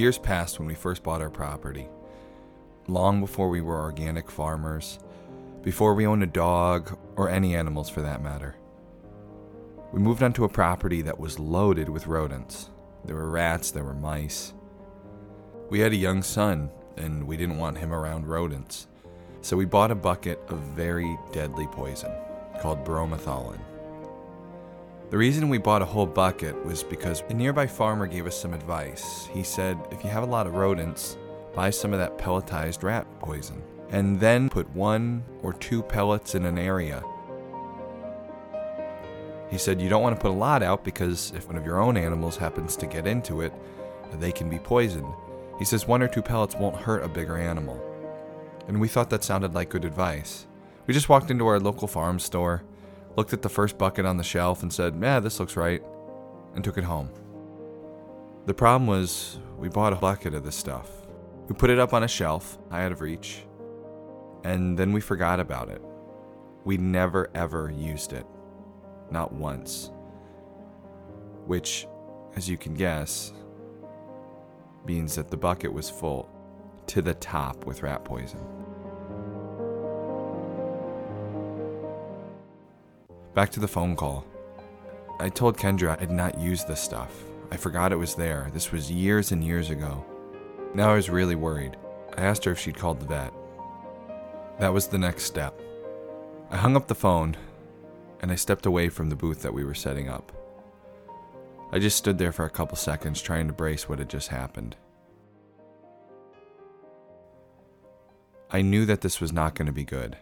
[0.00, 1.86] Years passed when we first bought our property.
[2.88, 4.98] Long before we were organic farmers,
[5.60, 8.56] before we owned a dog or any animals for that matter.
[9.92, 12.70] We moved onto a property that was loaded with rodents.
[13.04, 14.54] There were rats, there were mice.
[15.68, 18.86] We had a young son, and we didn't want him around rodents.
[19.42, 22.12] So we bought a bucket of very deadly poison
[22.58, 23.60] called bromethalin.
[25.10, 28.54] The reason we bought a whole bucket was because a nearby farmer gave us some
[28.54, 29.26] advice.
[29.32, 31.18] He said, if you have a lot of rodents,
[31.52, 36.46] buy some of that pelletized rat poison, and then put one or two pellets in
[36.46, 37.02] an area.
[39.50, 41.80] He said, you don't want to put a lot out because if one of your
[41.80, 43.52] own animals happens to get into it,
[44.20, 45.12] they can be poisoned.
[45.58, 47.84] He says, one or two pellets won't hurt a bigger animal.
[48.68, 50.46] And we thought that sounded like good advice.
[50.86, 52.62] We just walked into our local farm store,
[53.20, 55.82] looked at the first bucket on the shelf, and said, Yeah, this looks right,
[56.54, 57.10] and took it home.
[58.46, 60.88] The problem was, we bought a bucket of this stuff.
[61.46, 63.44] We put it up on a shelf, high out of reach,
[64.42, 65.82] and then we forgot about it.
[66.64, 68.24] We never ever used it.
[69.10, 69.90] Not once.
[71.44, 71.86] Which,
[72.36, 73.34] as you can guess,
[74.86, 76.26] means that the bucket was full
[76.86, 78.59] to the top with rat poison.
[83.34, 84.24] Back to the phone call.
[85.20, 87.22] I told Kendra I'd not used this stuff.
[87.52, 88.50] I forgot it was there.
[88.52, 90.04] This was years and years ago.
[90.74, 91.76] Now I was really worried.
[92.16, 93.32] I asked her if she'd called the vet.
[94.58, 95.60] That was the next step.
[96.50, 97.36] I hung up the phone
[98.20, 100.32] and I stepped away from the booth that we were setting up.
[101.72, 104.74] I just stood there for a couple seconds trying to brace what had just happened.
[108.50, 110.16] I knew that this was not going to be good.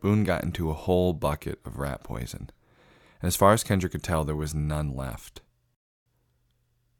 [0.00, 2.50] Boone got into a whole bucket of rat poison,
[3.20, 5.40] and as far as Kendra could tell, there was none left.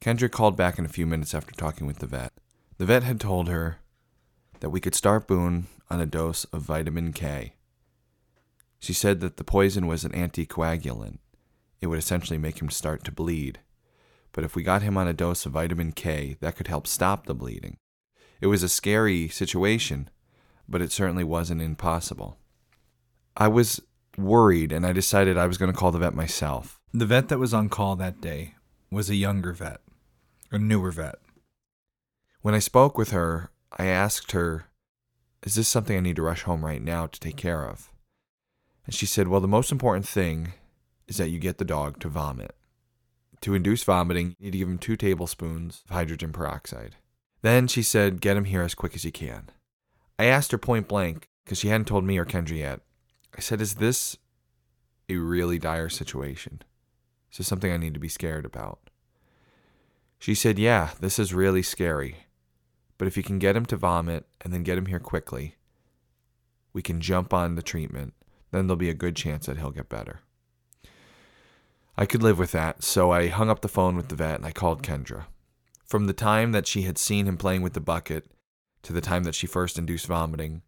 [0.00, 2.32] Kendra called back in a few minutes after talking with the vet.
[2.78, 3.78] The vet had told her
[4.60, 7.54] that we could start Boone on a dose of vitamin K.
[8.78, 11.18] She said that the poison was an anticoagulant.
[11.80, 13.60] It would essentially make him start to bleed.
[14.32, 17.26] But if we got him on a dose of vitamin K, that could help stop
[17.26, 17.78] the bleeding.
[18.40, 20.10] It was a scary situation,
[20.68, 22.38] but it certainly wasn't impossible.
[23.36, 23.82] I was
[24.16, 26.80] worried and I decided I was going to call the vet myself.
[26.92, 28.54] The vet that was on call that day
[28.90, 29.80] was a younger vet,
[30.50, 31.16] a newer vet.
[32.40, 34.66] When I spoke with her, I asked her,
[35.42, 37.90] Is this something I need to rush home right now to take care of?
[38.86, 40.54] And she said, Well, the most important thing
[41.06, 42.54] is that you get the dog to vomit.
[43.42, 46.96] To induce vomiting, you need to give him two tablespoons of hydrogen peroxide.
[47.42, 49.50] Then she said, Get him here as quick as you can.
[50.18, 52.80] I asked her point blank, because she hadn't told me or Kendra yet.
[53.36, 54.16] I said, Is this
[55.08, 56.62] a really dire situation?
[57.30, 58.90] Is this something I need to be scared about?
[60.18, 62.26] She said, Yeah, this is really scary.
[62.98, 65.56] But if you can get him to vomit and then get him here quickly,
[66.72, 68.14] we can jump on the treatment.
[68.50, 70.20] Then there'll be a good chance that he'll get better.
[71.98, 74.46] I could live with that, so I hung up the phone with the vet and
[74.46, 75.24] I called Kendra.
[75.84, 78.30] From the time that she had seen him playing with the bucket
[78.82, 80.62] to the time that she first induced vomiting,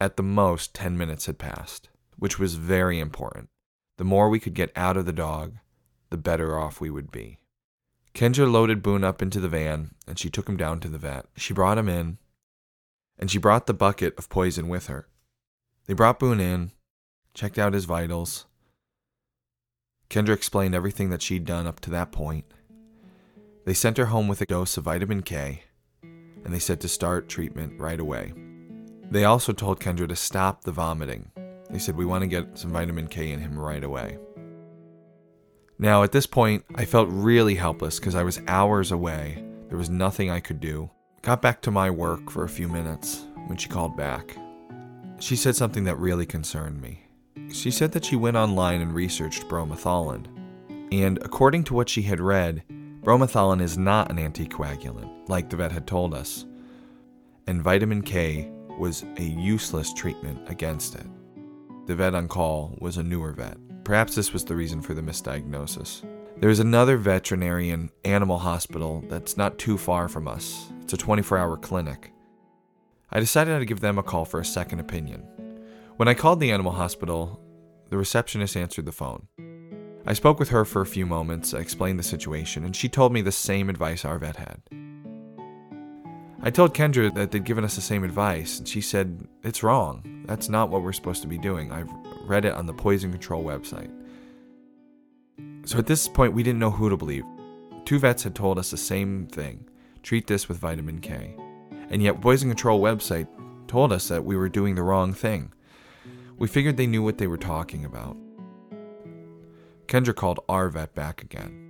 [0.00, 3.48] at the most 10 minutes had passed, which was very important.
[3.96, 5.56] The more we could get out of the dog,
[6.10, 7.40] the better off we would be.
[8.14, 11.26] Kendra loaded Boone up into the van and she took him down to the vet.
[11.36, 12.18] She brought him in
[13.18, 15.08] and she brought the bucket of poison with her.
[15.86, 16.72] They brought Boone in,
[17.34, 18.46] checked out his vitals.
[20.10, 22.44] Kendra explained everything that she'd done up to that point.
[23.66, 25.64] They sent her home with a dose of vitamin K
[26.02, 28.32] and they said to start treatment right away.
[29.10, 31.30] They also told Kendra to stop the vomiting.
[31.70, 34.18] They said, We want to get some vitamin K in him right away.
[35.78, 39.44] Now, at this point, I felt really helpless because I was hours away.
[39.68, 40.90] There was nothing I could do.
[41.22, 44.36] Got back to my work for a few minutes when she called back.
[45.20, 47.06] She said something that really concerned me.
[47.52, 50.26] She said that she went online and researched bromethalin.
[50.92, 52.62] And according to what she had read,
[53.02, 56.44] bromethalin is not an anticoagulant, like the vet had told us.
[57.46, 61.06] And vitamin K was a useless treatment against it.
[61.86, 63.56] The vet on call was a newer vet.
[63.84, 66.04] Perhaps this was the reason for the misdiagnosis.
[66.40, 70.70] There's another veterinarian animal hospital that's not too far from us.
[70.82, 72.12] It's a 24 hour clinic.
[73.10, 75.26] I decided to give them a call for a second opinion.
[75.96, 77.40] When I called the animal hospital,
[77.88, 79.26] the receptionist answered the phone.
[80.06, 83.12] I spoke with her for a few moments, I explained the situation, and she told
[83.12, 84.62] me the same advice our vet had.
[86.40, 90.24] I told Kendra that they'd given us the same advice, and she said, It's wrong.
[90.26, 91.72] That's not what we're supposed to be doing.
[91.72, 91.90] I've
[92.24, 93.90] read it on the poison control website.
[95.64, 97.24] So at this point, we didn't know who to believe.
[97.84, 99.68] Two vets had told us the same thing
[100.02, 101.34] treat this with vitamin K.
[101.90, 103.26] And yet, Poison Control website
[103.66, 105.52] told us that we were doing the wrong thing.
[106.38, 108.16] We figured they knew what they were talking about.
[109.86, 111.64] Kendra called our vet back again.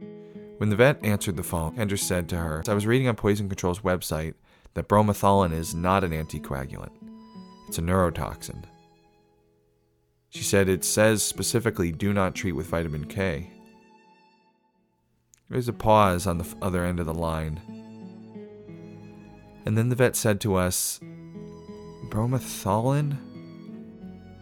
[0.59, 3.49] When the vet answered the phone, Kendra said to her, I was reading on Poison
[3.49, 4.35] Control's website
[4.75, 6.93] that bromethalin is not an anticoagulant,
[7.67, 8.65] it's a neurotoxin.
[10.31, 13.51] She said it says specifically do not treat with vitamin K.
[15.49, 17.61] There was a pause on the other end of the line.
[19.65, 21.01] And then the vet said to us,
[22.11, 23.17] Bromethalin?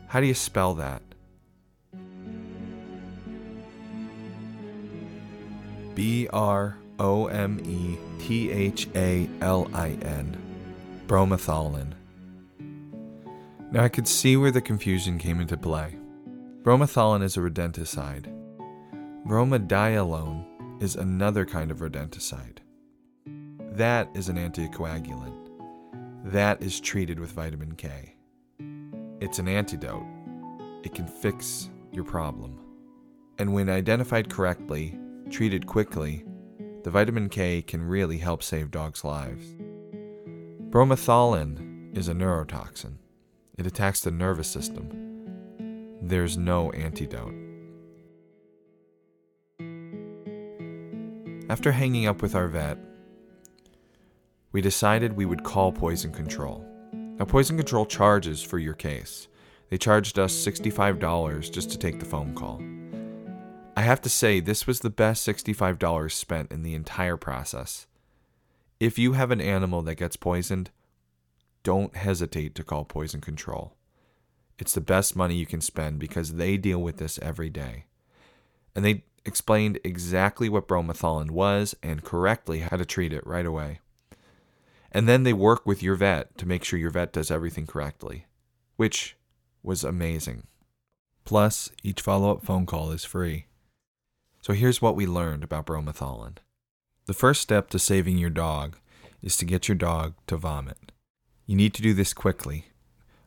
[0.09, 1.03] How do you spell that?
[5.95, 10.37] B R O M E T H A L I N.
[11.07, 11.93] Bromethalin.
[13.71, 15.97] Now I could see where the confusion came into play.
[16.63, 18.33] Bromethalin is a rodenticide.
[19.27, 22.59] Bromadiolone is another kind of rodenticide.
[23.73, 25.51] That is an anticoagulant.
[26.25, 28.15] That is treated with vitamin K.
[29.21, 30.07] It's an antidote.
[30.83, 32.59] It can fix your problem.
[33.39, 34.99] And when identified correctly,
[35.31, 36.25] treated quickly,
[36.87, 39.57] the vitamin K can really help save dogs' lives.
[40.71, 42.99] Bromethalin is a neurotoxin.
[43.59, 45.99] It attacks the nervous system.
[46.01, 47.35] There's no antidote.
[51.51, 52.79] After hanging up with our vet,
[54.53, 56.65] we decided we would call Poison Control.
[56.93, 59.27] Now, Poison Control charges for your case.
[59.71, 62.61] They charged us $65 just to take the phone call.
[63.79, 67.87] I have to say, this was the best $65 spent in the entire process.
[68.81, 70.71] If you have an animal that gets poisoned,
[71.63, 73.75] don't hesitate to call Poison Control.
[74.59, 77.85] It's the best money you can spend because they deal with this every day.
[78.75, 83.81] And they explained exactly what bromethalin was and correctly how to treat it right away.
[84.91, 88.25] And then they work with your vet to make sure your vet does everything correctly,
[88.77, 89.17] which
[89.63, 90.47] was amazing.
[91.25, 93.47] Plus, each follow up phone call is free.
[94.47, 96.37] So here's what we learned about bromethalin.
[97.07, 98.77] The first step to saving your dog
[99.21, 100.93] is to get your dog to vomit.
[101.47, 102.67] You need to do this quickly.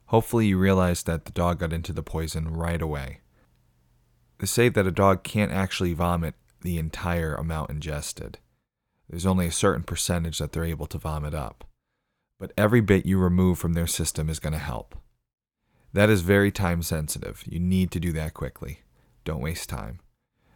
[0.06, 3.20] Hopefully, you realize that the dog got into the poison right away.
[4.38, 8.38] They say that a dog can't actually vomit the entire amount ingested.
[9.10, 11.66] There's only a certain percentage that they're able to vomit up.
[12.40, 14.96] But every bit you remove from their system is going to help.
[15.92, 17.44] That is very time sensitive.
[17.46, 18.84] You need to do that quickly.
[19.26, 20.00] Don't waste time.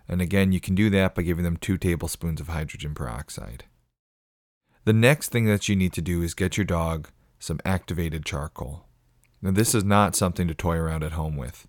[0.07, 3.65] And again, you can do that by giving them two tablespoons of hydrogen peroxide.
[4.85, 8.85] The next thing that you need to do is get your dog some activated charcoal.
[9.41, 11.67] Now, this is not something to toy around at home with.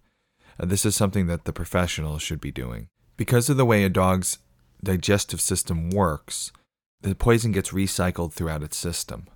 [0.58, 2.88] Uh, this is something that the professionals should be doing.
[3.16, 4.38] Because of the way a dog's
[4.82, 6.52] digestive system works,
[7.00, 9.26] the poison gets recycled throughout its system.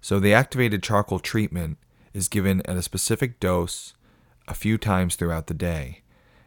[0.00, 1.78] So, the activated charcoal treatment
[2.12, 3.94] is given at a specific dose
[4.46, 6.02] a few times throughout the day.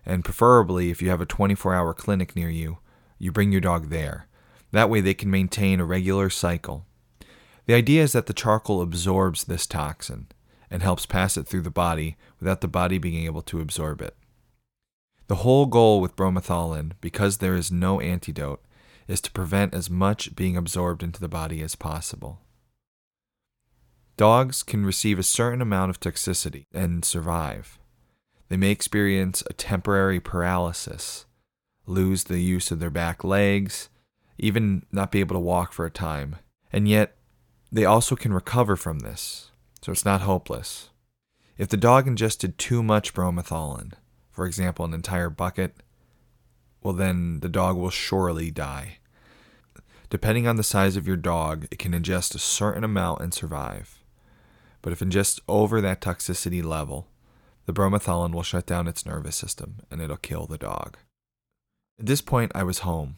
[0.07, 2.77] And preferably, if you have a 24 hour clinic near you,
[3.19, 4.27] you bring your dog there.
[4.71, 6.85] That way, they can maintain a regular cycle.
[7.65, 10.27] The idea is that the charcoal absorbs this toxin
[10.71, 14.15] and helps pass it through the body without the body being able to absorb it.
[15.27, 18.63] The whole goal with bromethalin, because there is no antidote,
[19.09, 22.39] is to prevent as much being absorbed into the body as possible.
[24.15, 27.77] Dogs can receive a certain amount of toxicity and survive.
[28.49, 31.25] They may experience a temporary paralysis,
[31.85, 33.89] lose the use of their back legs,
[34.37, 36.37] even not be able to walk for a time.
[36.71, 37.15] And yet,
[37.71, 40.89] they also can recover from this, so it's not hopeless.
[41.57, 43.93] If the dog ingested too much bromethalin,
[44.31, 45.75] for example, an entire bucket,
[46.81, 48.99] well, then the dog will surely die.
[50.09, 54.03] Depending on the size of your dog, it can ingest a certain amount and survive.
[54.81, 57.07] But if ingests over that toxicity level,
[57.67, 60.97] the bromethalin will shut down its nervous system and it'll kill the dog.
[61.99, 63.17] At this point, I was home.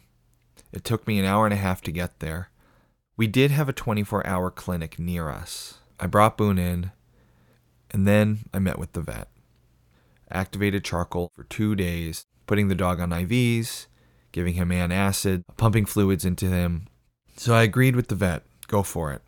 [0.72, 2.50] It took me an hour and a half to get there.
[3.16, 5.78] We did have a 24 hour clinic near us.
[5.98, 6.90] I brought Boone in,
[7.90, 9.28] and then I met with the vet.
[10.30, 13.86] Activated charcoal for two days, putting the dog on IVs,
[14.32, 16.86] giving him antacid, pumping fluids into him.
[17.36, 19.22] So I agreed with the vet go for it.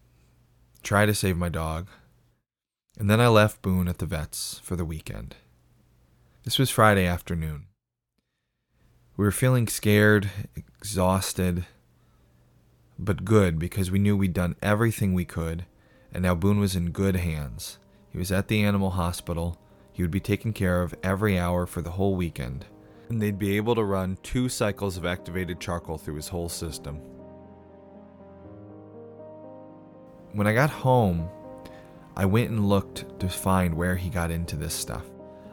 [0.83, 1.89] Try to save my dog.
[2.99, 5.37] And then I left Boone at the vet's for the weekend.
[6.45, 7.67] This was Friday afternoon.
[9.17, 11.67] We were feeling scared, exhausted,
[12.99, 15.65] but good because we knew we'd done everything we could,
[16.13, 17.79] and now Boone was in good hands.
[18.11, 19.59] He was at the animal hospital.
[19.93, 22.67] He would be taken care of every hour for the whole weekend,
[23.09, 26.97] and they'd be able to run two cycles of activated charcoal through his whole system.
[30.33, 31.29] When I got home,
[32.17, 35.05] I went and looked to find where he got into this stuff.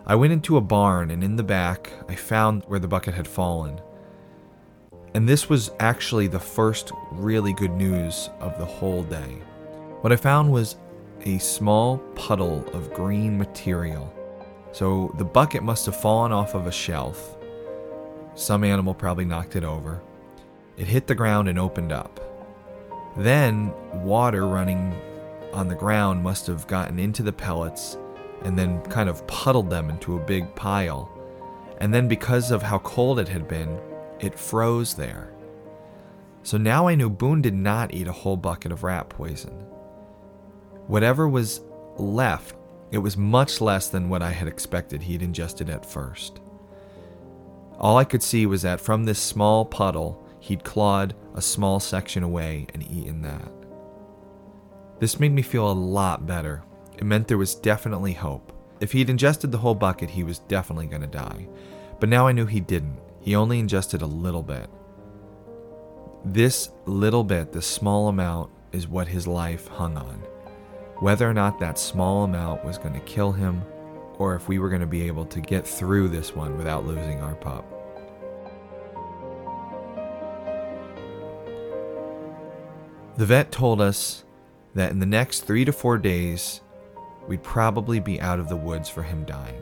[0.05, 3.27] I went into a barn, and in the back, I found where the bucket had
[3.27, 3.79] fallen.
[5.13, 9.41] And this was actually the first really good news of the whole day.
[10.01, 10.75] What I found was
[11.25, 14.13] a small puddle of green material.
[14.71, 17.37] So the bucket must have fallen off of a shelf.
[18.35, 20.01] Some animal probably knocked it over.
[20.77, 22.19] It hit the ground and opened up.
[23.17, 24.95] Then water running
[25.53, 27.97] on the ground must have gotten into the pellets
[28.43, 31.11] and then kind of puddled them into a big pile.
[31.79, 33.79] And then, because of how cold it had been,
[34.19, 35.33] it froze there.
[36.43, 39.53] So now I knew Boone did not eat a whole bucket of rat poison.
[40.87, 41.61] Whatever was
[41.97, 42.55] left,
[42.91, 46.41] it was much less than what I had expected he'd ingested at first.
[47.77, 52.23] All I could see was that from this small puddle, he'd clawed a small section
[52.23, 53.51] away and eaten that.
[54.99, 56.63] This made me feel a lot better.
[56.97, 58.51] It meant there was definitely hope.
[58.81, 61.47] If he'd ingested the whole bucket, he was definitely going to die.
[61.99, 62.99] But now I knew he didn't.
[63.21, 64.69] He only ingested a little bit.
[66.25, 70.21] This little bit, this small amount, is what his life hung on.
[70.99, 73.63] Whether or not that small amount was going to kill him,
[74.17, 77.21] or if we were going to be able to get through this one without losing
[77.21, 77.65] our pup.
[83.15, 84.25] The vet told us
[84.75, 86.61] that in the next three to four days,
[87.27, 89.61] we'd probably be out of the woods for him dying.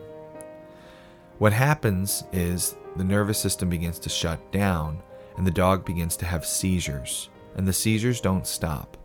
[1.37, 5.01] What happens is the nervous system begins to shut down
[5.37, 8.97] and the dog begins to have seizures, and the seizures don't stop.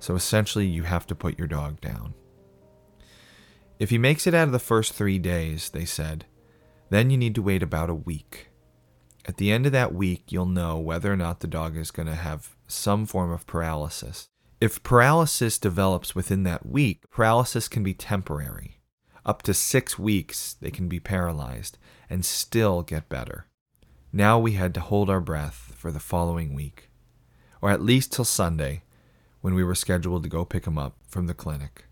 [0.00, 2.14] So essentially, you have to put your dog down.
[3.78, 6.24] If he makes it out of the first three days, they said,
[6.90, 8.48] then you need to wait about a week.
[9.26, 12.08] At the end of that week, you'll know whether or not the dog is going
[12.08, 14.28] to have some form of paralysis.
[14.64, 18.80] If paralysis develops within that week, paralysis can be temporary.
[19.26, 21.76] Up to six weeks, they can be paralyzed
[22.08, 23.46] and still get better.
[24.10, 26.88] Now we had to hold our breath for the following week,
[27.60, 28.84] or at least till Sunday,
[29.42, 31.84] when we were scheduled to go pick him up from the clinic.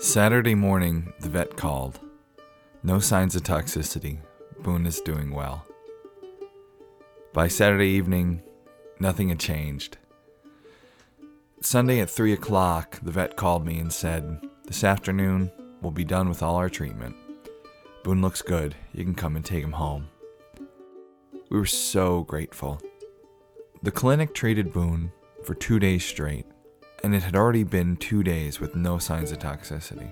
[0.00, 2.00] Saturday morning, the vet called.
[2.82, 4.18] No signs of toxicity.
[4.64, 5.65] Boone is doing well.
[7.36, 8.40] By Saturday evening,
[8.98, 9.98] nothing had changed.
[11.60, 16.30] Sunday at 3 o'clock, the vet called me and said, This afternoon, we'll be done
[16.30, 17.14] with all our treatment.
[18.04, 18.74] Boone looks good.
[18.94, 20.08] You can come and take him home.
[21.50, 22.80] We were so grateful.
[23.82, 25.12] The clinic treated Boone
[25.44, 26.46] for two days straight,
[27.04, 30.10] and it had already been two days with no signs of toxicity.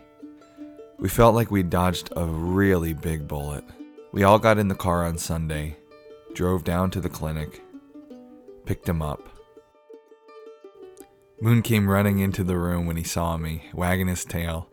[0.99, 3.65] We felt like we'd dodged a really big bullet.
[4.13, 5.79] We all got in the car on Sunday,
[6.35, 7.63] drove down to the clinic,
[8.67, 9.29] picked him up.
[11.41, 14.69] Boone came running into the room when he saw me, wagging his tail.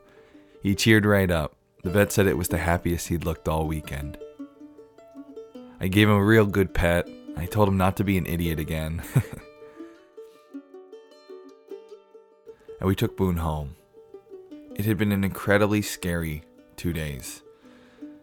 [0.64, 1.55] He cheered right up.
[1.84, 4.18] The vet said it was the happiest he'd looked all weekend.
[5.80, 7.09] I gave him a real good pet.
[7.36, 9.01] I told him not to be an idiot again.
[12.80, 13.76] and we took Boone home.
[14.76, 16.43] It had been an incredibly scary
[16.78, 17.41] two days.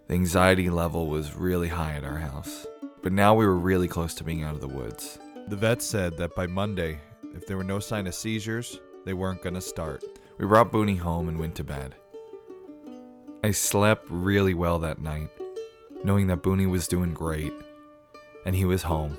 [0.07, 2.67] The anxiety level was really high at our house,
[3.09, 5.19] but now we were really close to being out of the woods.
[5.47, 7.01] The vet said that by Monday,
[7.35, 10.05] if there were no sign of seizures, they weren't going to start.
[10.37, 11.95] We brought Booney home and went to bed.
[13.43, 15.31] I slept really well that night,
[16.05, 17.55] knowing that Booney was doing great
[18.45, 19.17] and he was home.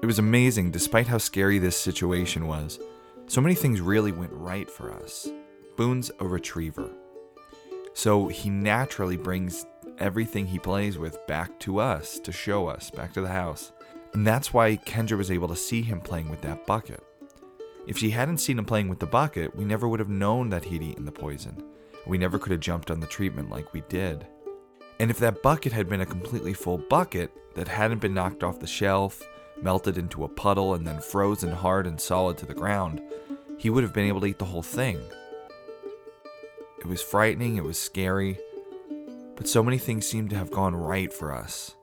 [0.00, 2.80] It was amazing, despite how scary this situation was.
[3.26, 5.28] So many things really went right for us.
[5.76, 6.88] Boone's a retriever.
[7.92, 9.66] So he naturally brings
[9.98, 13.72] everything he plays with back to us to show us, back to the house.
[14.12, 17.02] And that's why Kendra was able to see him playing with that bucket.
[17.86, 20.64] If she hadn't seen him playing with the bucket, we never would have known that
[20.64, 21.62] he'd eaten the poison.
[22.06, 24.26] We never could have jumped on the treatment like we did.
[24.98, 28.60] And if that bucket had been a completely full bucket that hadn't been knocked off
[28.60, 29.22] the shelf,
[29.60, 33.02] melted into a puddle, and then frozen hard and solid to the ground,
[33.58, 35.00] he would have been able to eat the whole thing.
[36.78, 38.38] It was frightening, it was scary,
[39.36, 41.76] but so many things seem to have gone right for us.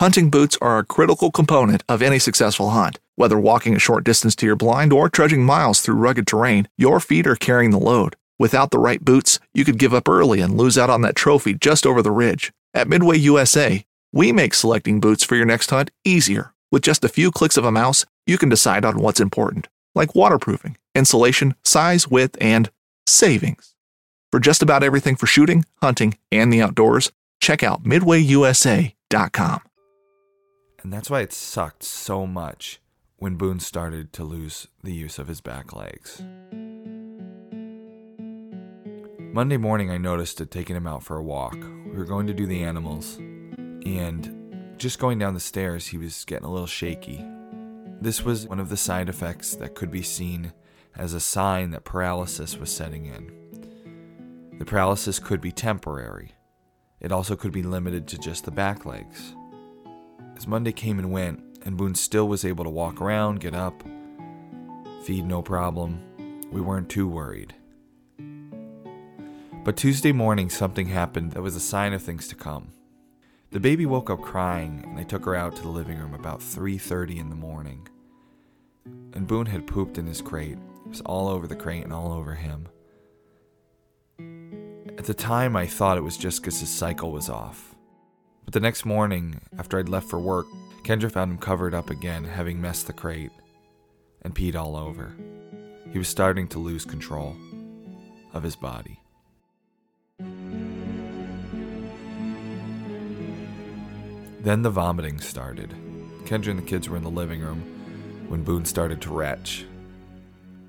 [0.00, 2.98] Hunting boots are a critical component of any successful hunt.
[3.14, 6.98] Whether walking a short distance to your blind or trudging miles through rugged terrain, your
[6.98, 8.16] feet are carrying the load.
[8.38, 11.54] Without the right boots, you could give up early and lose out on that trophy
[11.54, 12.52] just over the ridge.
[12.74, 16.52] At Midway USA, we make selecting boots for your next hunt easier.
[16.72, 20.16] With just a few clicks of a mouse, you can decide on what's important, like
[20.16, 22.70] waterproofing, insulation, size, width, and
[23.06, 23.71] savings.
[24.32, 29.60] For just about everything for shooting, hunting, and the outdoors, check out midwayusa.com.
[30.82, 32.80] And that's why it sucked so much
[33.18, 36.22] when Boone started to lose the use of his back legs.
[39.34, 41.54] Monday morning, I noticed it taking him out for a walk.
[41.54, 46.24] We were going to do the animals, and just going down the stairs, he was
[46.24, 47.22] getting a little shaky.
[48.00, 50.54] This was one of the side effects that could be seen
[50.96, 53.41] as a sign that paralysis was setting in.
[54.58, 56.32] The paralysis could be temporary,
[57.00, 59.34] it also could be limited to just the back legs.
[60.36, 63.82] As Monday came and went, and Boone still was able to walk around, get up,
[65.04, 66.00] feed no problem,
[66.52, 67.54] we weren't too worried.
[69.64, 72.72] But Tuesday morning, something happened that was a sign of things to come.
[73.50, 76.40] The baby woke up crying, and I took her out to the living room about
[76.40, 77.86] 3:30 in the morning.
[79.12, 80.58] And Boone had pooped in his crate.
[80.86, 82.68] It was all over the crate and all over him.
[85.02, 87.74] At the time, I thought it was just because his cycle was off.
[88.44, 90.46] But the next morning, after I'd left for work,
[90.84, 93.32] Kendra found him covered up again, having messed the crate
[94.22, 95.12] and peed all over.
[95.90, 97.36] He was starting to lose control
[98.32, 99.00] of his body.
[104.38, 105.74] Then the vomiting started.
[106.26, 107.62] Kendra and the kids were in the living room
[108.28, 109.66] when Boone started to retch,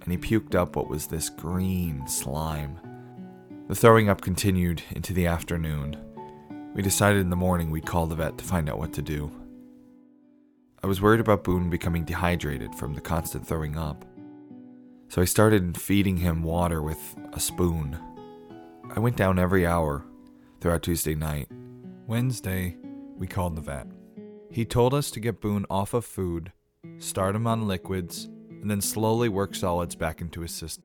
[0.01, 2.79] and he puked up what was this green slime.
[3.73, 5.97] The throwing up continued into the afternoon.
[6.75, 9.31] We decided in the morning we'd call the vet to find out what to do.
[10.83, 14.05] I was worried about Boone becoming dehydrated from the constant throwing up,
[15.09, 17.97] so I started feeding him water with a spoon.
[18.95, 20.05] I went down every hour
[20.61, 21.49] throughout Tuesday night.
[22.05, 22.77] Wednesday,
[23.17, 23.87] we called the vet.
[24.51, 26.51] He told us to get Boone off of food,
[26.99, 30.83] start him on liquids, and then slowly work solids back into his system.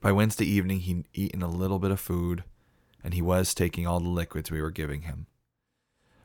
[0.00, 2.44] By Wednesday evening, he'd eaten a little bit of food,
[3.04, 5.26] and he was taking all the liquids we were giving him.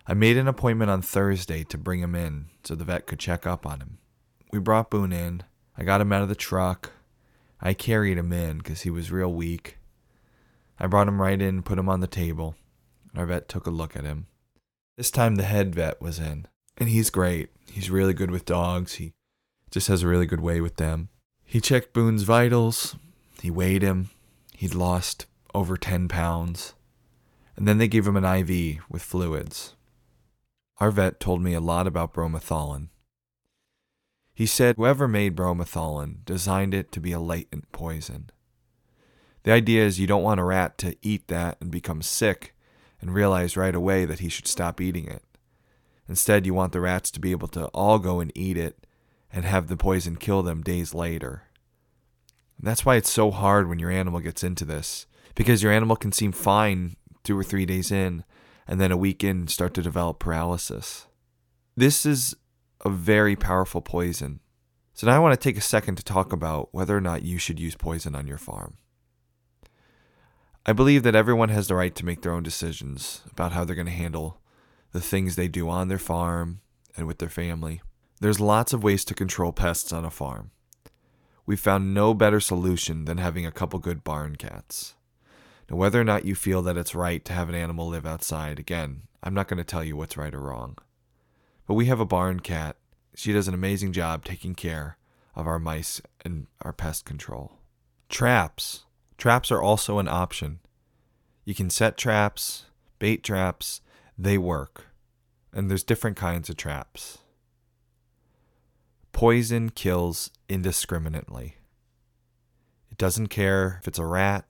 [0.08, 3.46] I made an appointment on Thursday to bring him in so the vet could check
[3.46, 3.98] up on him.
[4.54, 5.44] We brought Boone in.
[5.78, 6.92] I got him out of the truck.
[7.60, 9.78] I carried him in because he was real weak.
[10.80, 12.56] I brought him right in, put him on the table.
[13.14, 14.28] Our vet took a look at him.
[14.96, 16.48] This time the head vet was in,
[16.78, 17.50] and he's great.
[17.70, 18.96] He's really good with dogs.
[18.96, 19.14] He
[19.70, 21.10] just has a really good way with them.
[21.44, 22.96] He checked Boone's vitals,
[23.46, 24.10] he weighed him,
[24.56, 26.74] he'd lost over 10 pounds,
[27.56, 29.76] and then they gave him an IV with fluids.
[30.80, 32.88] Our vet told me a lot about bromethalin.
[34.34, 38.32] He said whoever made bromethalin designed it to be a latent poison.
[39.44, 42.56] The idea is you don't want a rat to eat that and become sick
[43.00, 45.22] and realize right away that he should stop eating it.
[46.10, 48.88] Instead, you want the rats to be able to all go and eat it
[49.32, 51.44] and have the poison kill them days later.
[52.60, 56.12] That's why it's so hard when your animal gets into this, because your animal can
[56.12, 58.24] seem fine two or three days in,
[58.68, 61.08] and then a week in start to develop paralysis.
[61.76, 62.36] This is
[62.84, 64.40] a very powerful poison.
[64.94, 67.38] So now I want to take a second to talk about whether or not you
[67.38, 68.78] should use poison on your farm.
[70.66, 73.76] I believe that everyone has the right to make their own decisions about how they're
[73.76, 74.42] going to handle
[74.94, 76.62] the things they do on their farm
[76.96, 77.82] and with their family.
[78.22, 80.52] There's lots of ways to control pests on a farm.
[81.46, 84.96] We've found no better solution than having a couple good barn cats.
[85.70, 88.60] Now, whether or not you feel that it's right to have an animal live outside,
[88.60, 90.78] again, I'm not going to tell you what's right or wrong.
[91.68, 92.78] But we have a barn cat.
[93.16, 94.98] She does an amazing job taking care
[95.36, 97.60] of our mice and our pest control.
[98.10, 98.86] Traps.
[99.18, 100.60] Traps are also an option.
[101.44, 102.66] You can set traps,
[103.00, 103.82] bait traps,
[104.18, 104.88] they work.
[105.54, 107.20] And there's different kinds of traps.
[109.16, 111.56] Poison kills indiscriminately.
[112.92, 114.44] It doesn't care if it's a rat,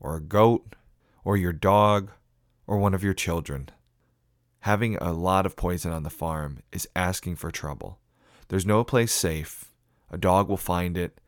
[0.00, 0.76] or a goat,
[1.24, 2.12] or your dog,
[2.66, 3.68] or one of your children.
[4.60, 7.98] Having a lot of poison on the farm is asking for trouble.
[8.48, 9.72] There's no place safe.
[10.10, 11.20] A dog will find it.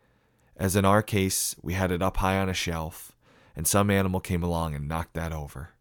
[0.57, 3.15] As in our case, we had it up high on a shelf,
[3.55, 5.75] and some animal came along and knocked that over.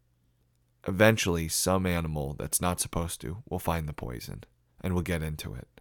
[0.86, 4.44] Eventually, some animal that's not supposed to will find the poison
[4.82, 5.79] and will get into it.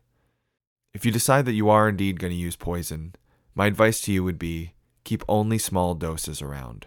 [0.95, 3.15] If you decide that you are indeed going to use poison,
[3.55, 4.73] my advice to you would be
[5.05, 6.87] keep only small doses around.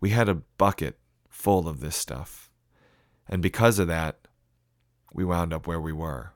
[0.00, 0.98] We had a bucket
[1.28, 2.50] full of this stuff,
[3.28, 4.28] and because of that,
[5.12, 6.32] we wound up where we were.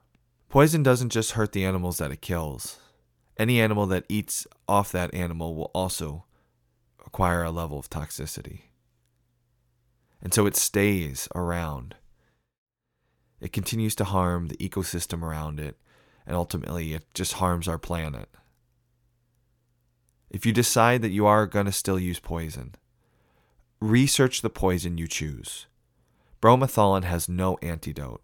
[0.49, 2.78] Poison doesn't just hurt the animals that it kills.
[3.39, 6.24] Any animal that eats off that animal will also
[7.07, 8.62] acquire a level of toxicity.
[10.22, 11.95] And so it stays around.
[13.41, 15.78] It continues to harm the ecosystem around it
[16.27, 18.29] and ultimately it just harms our planet.
[20.31, 22.75] If you decide that you are going to still use poison,
[23.81, 25.66] research the poison you choose.
[26.41, 28.23] Bromethalin has no antidote.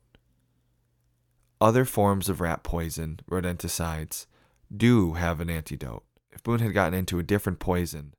[1.60, 4.26] Other forms of rat poison, rodenticides,
[4.74, 6.04] do have an antidote.
[6.30, 8.14] If Boone had gotten into a different poison,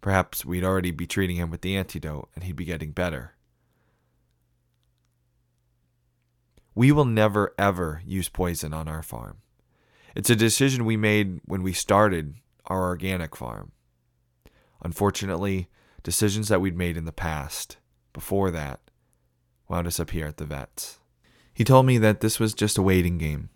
[0.00, 3.34] perhaps we'd already be treating him with the antidote and he'd be getting better.
[6.80, 9.42] We will never, ever use poison on our farm.
[10.16, 13.72] It's a decision we made when we started our organic farm.
[14.82, 15.68] Unfortunately,
[16.02, 17.76] decisions that we'd made in the past,
[18.14, 18.80] before that,
[19.68, 21.00] wound us up here at the vets.
[21.52, 23.50] He told me that this was just a waiting game.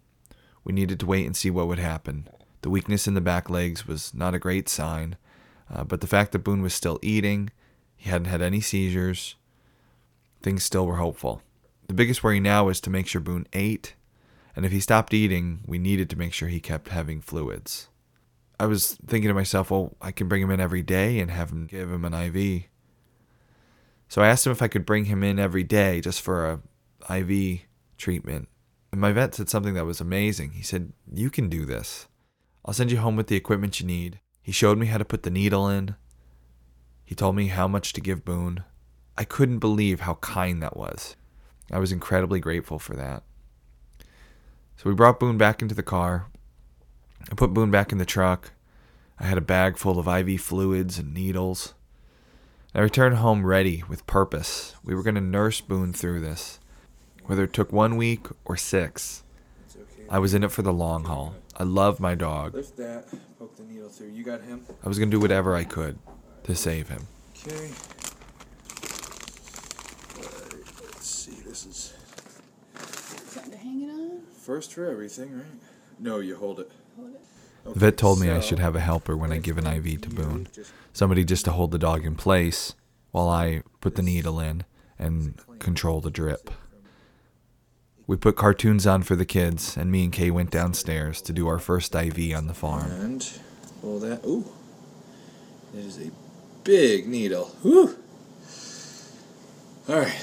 [0.63, 2.29] We needed to wait and see what would happen.
[2.61, 5.17] The weakness in the back legs was not a great sign,
[5.75, 7.49] uh, but the fact that Boone was still eating,
[7.97, 9.37] he hadn't had any seizures,
[10.43, 11.41] things still were hopeful.
[11.87, 13.95] The biggest worry now is to make sure Boone ate,
[14.57, 17.89] and if he stopped eating, we needed to make sure he kept having fluids.
[18.59, 21.51] I was thinking to myself, well, I can bring him in every day and have
[21.51, 22.65] him give him an IV.
[24.09, 26.63] So I asked him if I could bring him in every day just for
[27.09, 27.61] a IV
[27.99, 28.49] treatment.
[28.93, 30.53] And my vet said something that was amazing.
[30.53, 32.07] He said, You can do this.
[32.65, 34.21] I'll send you home with the equipment you need.
[34.41, 35.97] He showed me how to put the needle in.
[37.05, 38.63] He told me how much to give Boone.
[39.19, 41.17] I couldn't believe how kind that was.
[41.75, 43.25] I was incredibly grateful for that.
[44.77, 46.27] So we brought Boone back into the car.
[47.31, 48.53] I put Boone back in the truck.
[49.19, 51.75] I had a bag full of IV fluids and needles.
[52.75, 54.75] I returned home ready with purpose.
[54.85, 56.59] We were going to nurse Boone through this.
[57.27, 59.23] Whether it took one week or six,
[60.11, 61.35] I was in it for the long haul.
[61.57, 62.55] I love my dog.
[62.55, 63.07] Lift that,
[63.39, 64.09] poke the needle through.
[64.09, 64.65] You got him?
[64.85, 65.99] I was going to do whatever I could
[66.45, 67.07] to save him.
[67.37, 67.71] Okay.
[70.83, 71.95] Let's see, this is
[72.75, 74.21] Something to hang it on?
[74.45, 75.47] First for everything, right?
[75.99, 76.71] No, you hold it.
[76.97, 77.21] Hold it.
[77.65, 80.11] The vet told me I should have a helper when I give an IV to
[80.11, 80.49] Boone.
[80.53, 82.75] just- Somebody just to hold the dog in place
[83.11, 84.65] while I put the needle in
[84.99, 86.51] and control the drip.
[88.07, 91.49] We put cartoons on for the kids, and me and Kay went downstairs to do
[91.49, 92.91] our first IV on the farm.
[92.91, 93.41] And
[93.81, 94.25] pull that.
[94.27, 94.45] Ooh.
[95.73, 96.11] It is a
[96.65, 97.47] big needle.
[97.63, 97.97] Whew.
[99.89, 100.15] All right.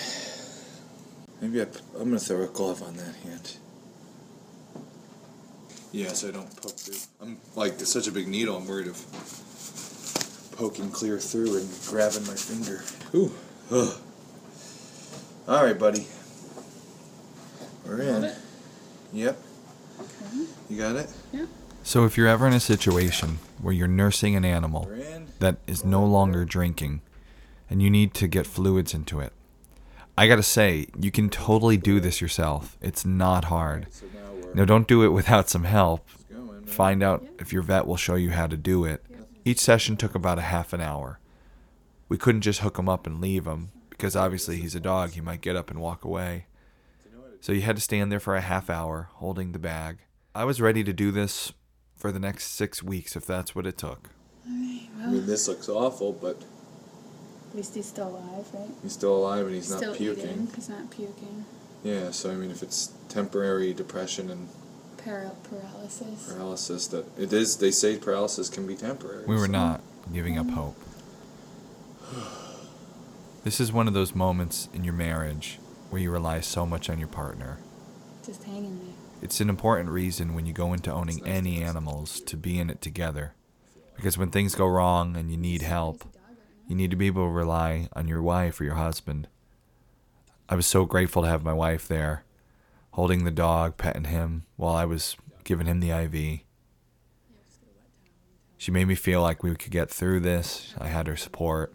[1.41, 3.57] Maybe I, am going to throw a glove on that hand.
[5.91, 6.95] Yeah, so I don't poke through.
[7.21, 8.55] I'm like it's such a big needle.
[8.55, 8.97] I'm worried of
[10.55, 12.83] poking clear through and grabbing my finger.
[13.15, 13.31] Ooh.
[13.71, 13.97] Ugh.
[15.47, 16.07] All right, buddy.
[17.85, 18.23] We're in.
[18.23, 18.37] it?
[19.11, 19.37] Yep.
[20.69, 21.09] You got it.
[21.33, 21.45] Yeah.
[21.83, 24.89] So, if you're ever in a situation where you're nursing an animal
[25.39, 27.01] that is no longer drinking
[27.69, 29.33] and you need to get fluids into it,
[30.17, 32.77] I gotta say, you can totally do this yourself.
[32.81, 33.87] It's not hard.
[34.51, 36.07] So now don't do it without some help.
[36.65, 39.05] Find out if your vet will show you how to do it.
[39.45, 41.19] Each session took about a half an hour.
[42.09, 45.11] We couldn't just hook him up and leave him because obviously he's a dog.
[45.11, 46.47] He might get up and walk away.
[47.39, 49.99] So you had to stand there for a half hour holding the bag.
[50.35, 51.53] I was ready to do this
[51.95, 54.09] for the next six weeks if that's what it took.
[54.47, 54.89] All right.
[55.01, 56.41] I mean, this looks awful, but
[57.49, 58.69] at least he's still alive, right?
[58.83, 60.23] he's still alive and he's still not puking.
[60.23, 60.47] eating.
[60.55, 61.45] He's not puking.
[61.84, 64.49] Yeah, so I mean, if it's temporary depression and
[64.97, 66.27] Para- paralysis.
[66.32, 67.57] paralysis, that it is.
[67.57, 69.25] They say paralysis can be temporary.
[69.25, 69.82] We were so- not
[70.13, 70.77] giving up hope.
[73.43, 75.59] This is one of those moments in your marriage
[75.89, 77.57] where you rely so much on your partner.
[78.23, 78.93] Just hanging there.
[79.23, 82.82] It's an important reason when you go into owning any animals to be in it
[82.82, 83.34] together.
[83.95, 86.03] Because when things go wrong and you need help,
[86.67, 89.27] you need to be able to rely on your wife or your husband.
[90.51, 92.25] I was so grateful to have my wife there,
[92.91, 96.41] holding the dog, petting him while I was giving him the IV.
[98.57, 100.73] She made me feel like we could get through this.
[100.77, 101.73] I had her support.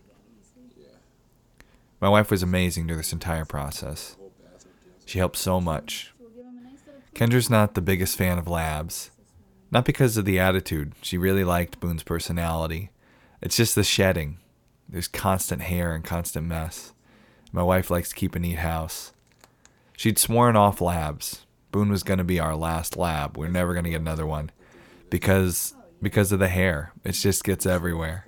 [2.03, 4.15] My wife was amazing through this entire process.
[5.07, 6.13] She helped so much.
[7.15, 9.11] Kendra's not the biggest fan of labs.
[9.71, 10.93] Not because of the attitude.
[11.01, 12.91] She really liked Boone's personality.
[13.41, 14.37] It's just the shedding.
[14.87, 16.93] There's constant hair and constant mess.
[17.53, 19.13] My wife likes to keep a neat house.
[19.97, 21.47] She'd sworn off labs.
[21.73, 23.37] Boone was going to be our last lab.
[23.37, 24.51] We're never going to get another one
[25.11, 26.93] because because of the hair.
[27.05, 28.27] It just gets everywhere.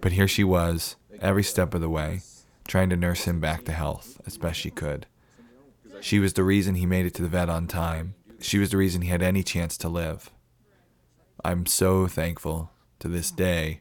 [0.00, 2.22] But here she was, every step of the way,
[2.66, 5.06] trying to nurse him back to health as best she could.
[6.00, 8.14] She was the reason he made it to the vet on time.
[8.40, 10.30] She was the reason he had any chance to live.
[11.44, 12.70] I'm so thankful
[13.00, 13.80] to this day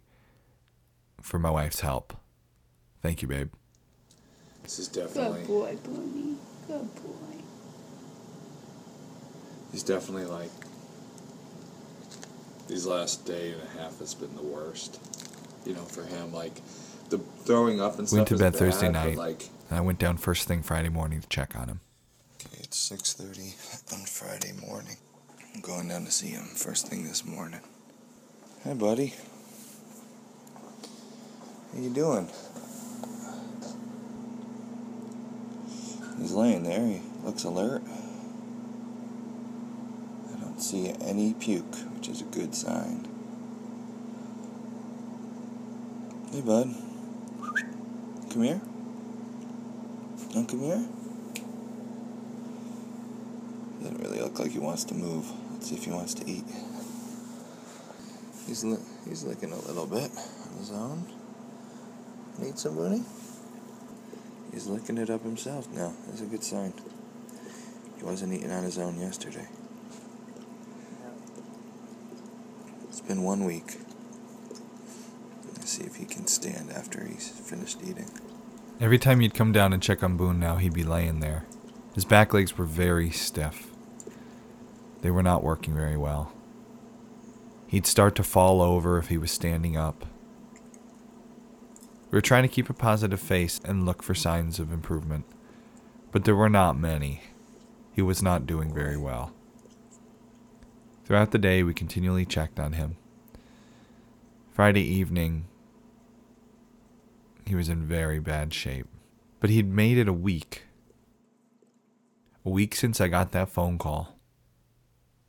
[1.22, 2.14] for my wife's help.
[3.02, 3.52] Thank you, babe.
[4.70, 5.46] This is Good definitely.
[5.46, 6.36] boy, Booney.
[6.68, 7.42] Good boy.
[9.72, 10.52] He's definitely like.
[12.68, 15.00] These last day and a half has been the worst.
[15.66, 16.62] You know, for him, like
[17.10, 18.18] the throwing up and stuff.
[18.20, 19.18] Went to is bed Thursday bad, but, night.
[19.18, 21.80] Like And I went down first thing Friday morning to check on him.
[22.36, 24.98] Okay, it's 6.30 on Friday morning.
[25.56, 27.62] I'm going down to see him first thing this morning.
[28.66, 29.16] Hi, buddy.
[31.74, 32.30] How you doing?
[36.18, 36.86] He's laying there.
[36.86, 37.84] He looks alert.
[40.28, 43.08] I don't see any puke, which is a good sign.
[46.32, 46.74] Hey, bud.
[48.32, 48.62] Come here.
[50.34, 50.86] Don't come here.
[53.82, 55.26] Doesn't really look like he wants to move.
[55.52, 56.46] Let's see if he wants to eat.
[58.46, 61.06] He's li- he's licking a little bit on his own.
[62.40, 63.04] Need some Booney?
[64.52, 65.94] He's licking it up himself now.
[66.08, 66.74] That's a good sign.
[67.98, 69.48] He wasn't eating on his own yesterday.
[72.88, 73.78] It's been one week.
[75.46, 78.10] Let's see if he can stand after he's finished eating.
[78.80, 81.46] Every time you'd come down and check on Boone now, he'd be laying there.
[81.94, 83.68] His back legs were very stiff.
[85.02, 86.32] They were not working very well.
[87.68, 90.06] He'd start to fall over if he was standing up.
[92.12, 95.26] We were trying to keep a positive face and look for signs of improvement,
[96.12, 97.22] but there were not many.
[97.92, 99.32] He was not doing very well.
[101.06, 102.98] Throughout the day, we continually checked on him.
[104.52, 105.46] Friday evening,
[107.46, 108.88] he was in very bad shape.
[109.40, 110.64] But he'd made it a week.
[112.46, 114.20] A week since I got that phone call.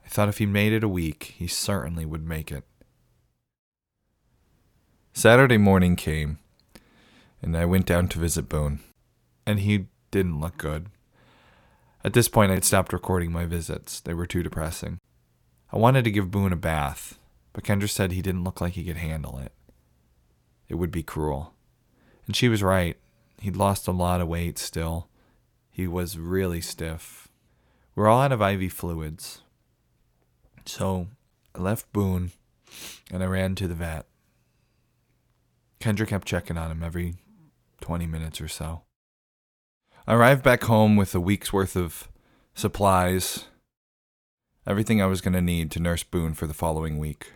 [0.05, 2.65] I thought if he made it a week, he certainly would make it.
[5.13, 6.40] Saturday morning came,
[7.43, 8.81] and I went down to visit Boone,
[9.47, 10.87] and he didn't look good.
[12.03, 14.01] At this point, I'd stopped recording my visits.
[14.01, 14.99] They were too depressing.
[15.73, 17.19] I wanted to give Boone a bath,
[17.53, 19.53] but Kendra said he didn't look like he could handle it.
[20.69, 21.55] It would be cruel.
[22.27, 22.97] And she was right.
[23.41, 25.09] He'd lost a lot of weight still.
[25.71, 27.29] He was really stiff.
[27.95, 29.43] We're all out of IV fluids.
[30.65, 31.09] So
[31.55, 32.31] I left Boone
[33.11, 34.07] and I ran to the vet.
[35.81, 37.15] Kendra kept checking on him every
[37.81, 38.83] 20 minutes or so.
[40.07, 42.09] I arrived back home with a week's worth of
[42.55, 43.47] supplies.
[44.67, 47.33] everything I was going to need to nurse Boone for the following week.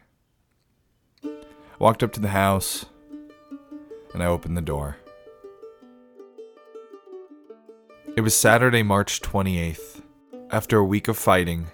[1.78, 2.86] Walked up to the house
[4.12, 4.96] and I opened the door.
[8.16, 10.02] It was Saturday, March 28th.
[10.50, 11.66] After a week of fighting,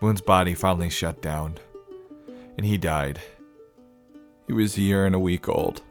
[0.00, 1.58] Boone's body finally shut down,
[2.56, 3.20] and he died.
[4.46, 5.82] He was a year and a week old.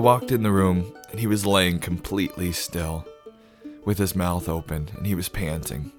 [0.00, 3.06] Walked in the room, and he was laying completely still,
[3.84, 5.92] with his mouth open, and he was panting.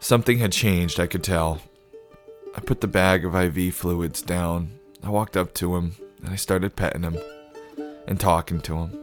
[0.00, 1.60] Something had changed, I could tell.
[2.56, 4.78] I put the bag of IV fluids down.
[5.02, 7.18] I walked up to him, and I started petting him
[8.06, 8.98] and talking to him.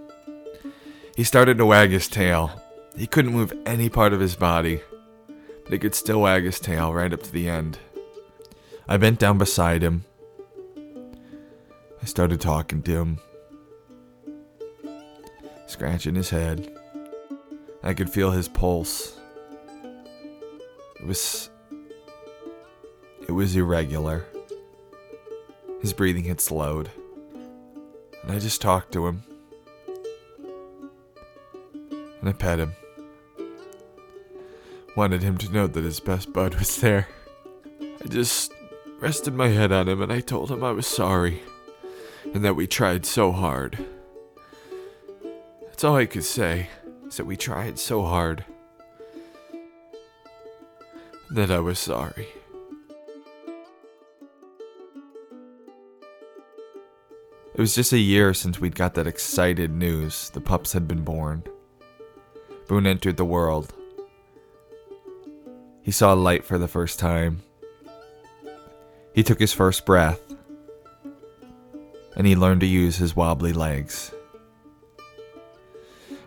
[1.15, 2.51] He started to wag his tail.
[2.95, 4.81] He couldn't move any part of his body,
[5.63, 7.79] but he could still wag his tail right up to the end.
[8.87, 10.05] I bent down beside him.
[12.01, 13.19] I started talking to him,
[15.71, 16.71] scratching his head.
[17.81, 19.17] I could feel his pulse.
[20.99, 21.49] It was.
[23.27, 24.25] It was irregular.
[25.81, 26.91] His breathing had slowed.
[28.21, 29.23] And I just talked to him.
[32.19, 32.73] And I pet him.
[34.95, 37.07] Wanted him to know that his best bud was there.
[38.03, 38.51] I just
[38.99, 41.41] rested my head on him and I told him I was sorry
[42.33, 43.85] and that we tried so hard.
[45.81, 46.69] That's all I could say,
[47.07, 48.45] is that we tried so hard.
[51.31, 52.27] That I was sorry.
[57.55, 61.03] It was just a year since we'd got that excited news the pups had been
[61.03, 61.41] born.
[62.67, 63.73] Boone entered the world.
[65.81, 67.41] He saw light for the first time.
[69.15, 70.21] He took his first breath
[72.15, 74.11] and he learned to use his wobbly legs.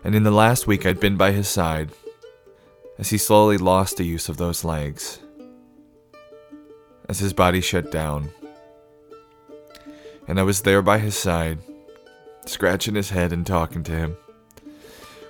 [0.04, 1.90] And in the last week, I'd been by his side
[2.98, 5.18] as he slowly lost the use of those legs,
[7.08, 8.30] as his body shut down.
[10.28, 11.58] And I was there by his side,
[12.46, 14.16] scratching his head and talking to him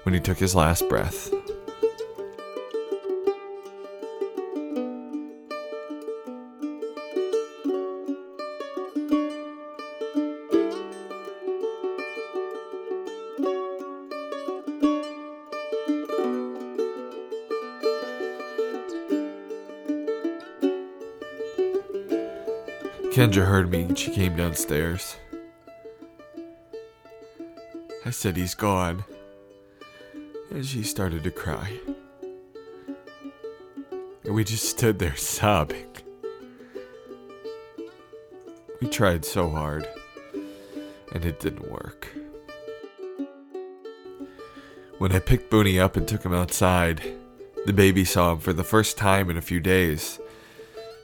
[0.03, 1.33] when he took his last breath.
[23.15, 25.15] Kendra heard me and she came downstairs.
[28.05, 29.05] I said, He's gone.
[30.51, 31.79] And she started to cry.
[34.25, 35.87] And we just stood there sobbing.
[38.83, 39.89] We tried so hard,
[41.13, 42.09] and it didn't work.
[44.99, 47.01] When I picked Booney up and took him outside,
[47.65, 50.19] the baby saw him for the first time in a few days.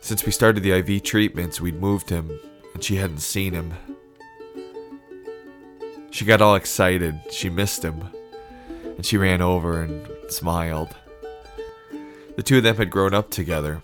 [0.00, 2.40] Since we started the IV treatments, we'd moved him,
[2.74, 3.74] and she hadn't seen him.
[6.10, 7.20] She got all excited.
[7.30, 8.08] She missed him.
[8.96, 10.96] And she ran over and smiled.
[12.36, 13.82] The two of them had grown up together.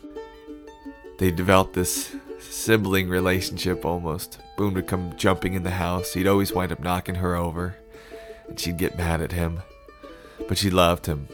[1.18, 4.38] They developed this sibling relationship almost.
[4.56, 6.14] Boone would come jumping in the house.
[6.14, 7.76] He'd always wind up knocking her over,
[8.48, 9.60] and she'd get mad at him.
[10.48, 11.28] But she loved him.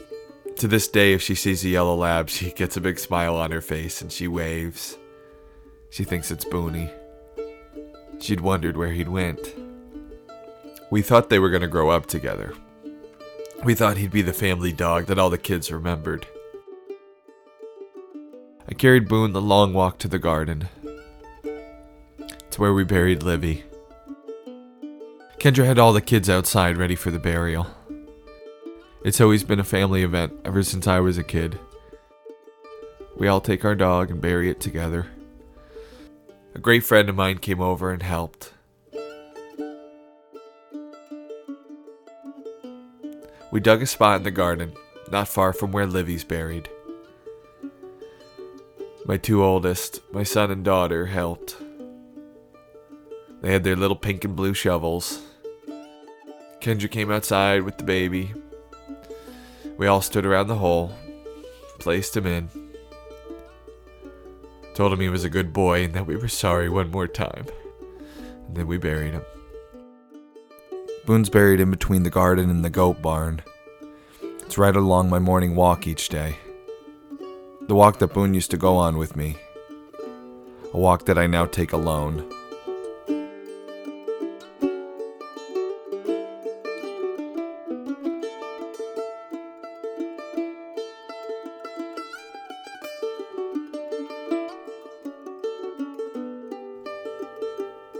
[0.63, 3.51] To this day, if she sees a yellow lab, she gets a big smile on
[3.51, 4.97] her face and she waves.
[5.89, 6.89] She thinks it's Booney.
[8.21, 9.41] She'd wondered where he'd went.
[10.89, 12.53] We thought they were going to grow up together.
[13.65, 16.25] We thought he'd be the family dog that all the kids remembered.
[18.65, 20.69] I carried Boone the long walk to the garden.
[22.47, 23.65] It's where we buried Livy.
[25.39, 27.67] Kendra had all the kids outside ready for the burial.
[29.03, 31.59] It's always been a family event ever since I was a kid.
[33.17, 35.07] We all take our dog and bury it together.
[36.55, 38.53] A great friend of mine came over and helped.
[43.51, 44.71] We dug a spot in the garden,
[45.11, 46.69] not far from where Livy's buried.
[49.05, 51.57] My two oldest, my son and daughter, helped.
[53.41, 55.21] They had their little pink and blue shovels.
[56.61, 58.33] Kendra came outside with the baby.
[59.83, 60.95] We all stood around the hole,
[61.77, 62.47] placed him in,
[64.75, 67.47] told him he was a good boy and that we were sorry one more time,
[68.47, 69.25] and then we buried him.
[71.05, 73.41] Boone's buried in between the garden and the goat barn.
[74.21, 76.37] It's right along my morning walk each day.
[77.67, 79.35] The walk that Boone used to go on with me.
[80.73, 82.31] A walk that I now take alone.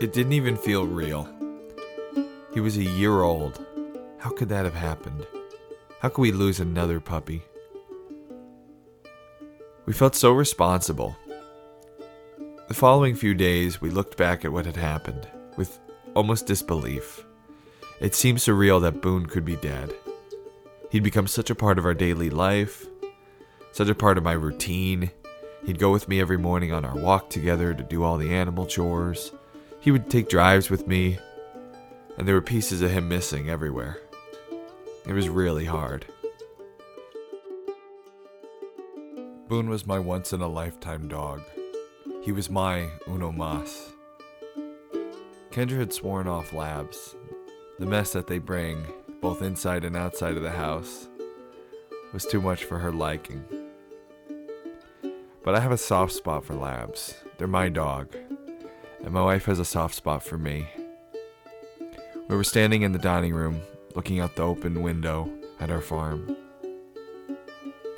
[0.03, 1.29] It didn't even feel real.
[2.53, 3.65] He was a year old.
[4.17, 5.25] How could that have happened?
[6.01, 7.41] How could we lose another puppy?
[9.85, 11.15] We felt so responsible.
[12.67, 15.25] The following few days, we looked back at what had happened
[15.55, 15.79] with
[16.17, 17.23] almost disbelief.
[18.01, 19.93] It seemed surreal that Boone could be dead.
[20.89, 22.85] He'd become such a part of our daily life,
[23.71, 25.11] such a part of my routine.
[25.65, 28.65] He'd go with me every morning on our walk together to do all the animal
[28.65, 29.31] chores.
[29.83, 31.19] He would take drives with me,
[32.17, 33.97] and there were pieces of him missing everywhere.
[35.05, 36.05] It was really hard.
[39.49, 41.41] Boone was my once in a lifetime dog.
[42.21, 43.91] He was my uno mas.
[45.51, 47.17] Kendra had sworn off labs.
[47.77, 48.85] The mess that they bring,
[49.19, 51.09] both inside and outside of the house,
[52.13, 53.43] was too much for her liking.
[55.43, 57.15] But I have a soft spot for labs.
[57.37, 58.15] They're my dog.
[59.03, 60.67] And my wife has a soft spot for me.
[62.29, 63.61] We were standing in the dining room,
[63.95, 65.29] looking out the open window
[65.59, 66.35] at our farm.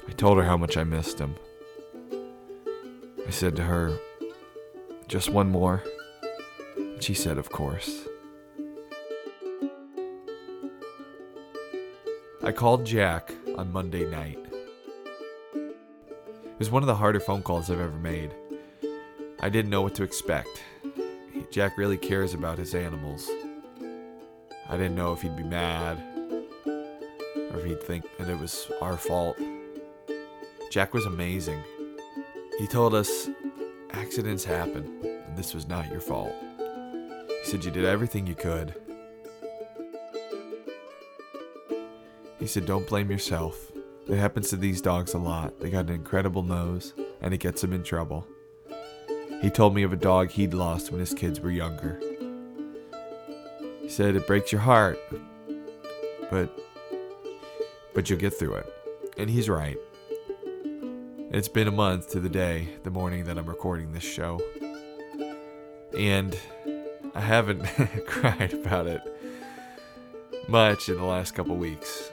[0.08, 1.36] I told her how much I missed him.
[3.26, 3.97] I said to her,
[5.08, 5.84] Just one more?
[6.99, 8.08] She said, Of course.
[12.43, 14.39] I called Jack on Monday night.
[15.53, 18.34] It was one of the harder phone calls I've ever made.
[19.39, 20.64] I didn't know what to expect.
[21.52, 23.30] Jack really cares about his animals.
[24.70, 26.02] I didn't know if he'd be mad
[26.66, 29.38] or if he'd think that it was our fault.
[30.70, 31.64] Jack was amazing.
[32.60, 33.30] He told us
[33.92, 36.34] accidents happen and this was not your fault.
[36.58, 38.76] He said you did everything you could.
[42.40, 43.72] He said don't blame yourself.
[44.08, 45.60] It happens to these dogs a lot.
[45.60, 48.28] They got an incredible nose and it gets them in trouble.
[49.42, 52.00] He told me of a dog he'd lost when his kids were younger.
[53.82, 55.00] He said it breaks your heart,
[56.32, 56.50] but
[57.94, 58.74] but you'll get through it.
[59.18, 59.78] And he's right.
[61.32, 64.42] It's been a month to the day, the morning that I'm recording this show.
[65.98, 66.38] And
[67.14, 67.66] I haven't
[68.06, 69.02] cried about it
[70.48, 72.12] much in the last couple weeks.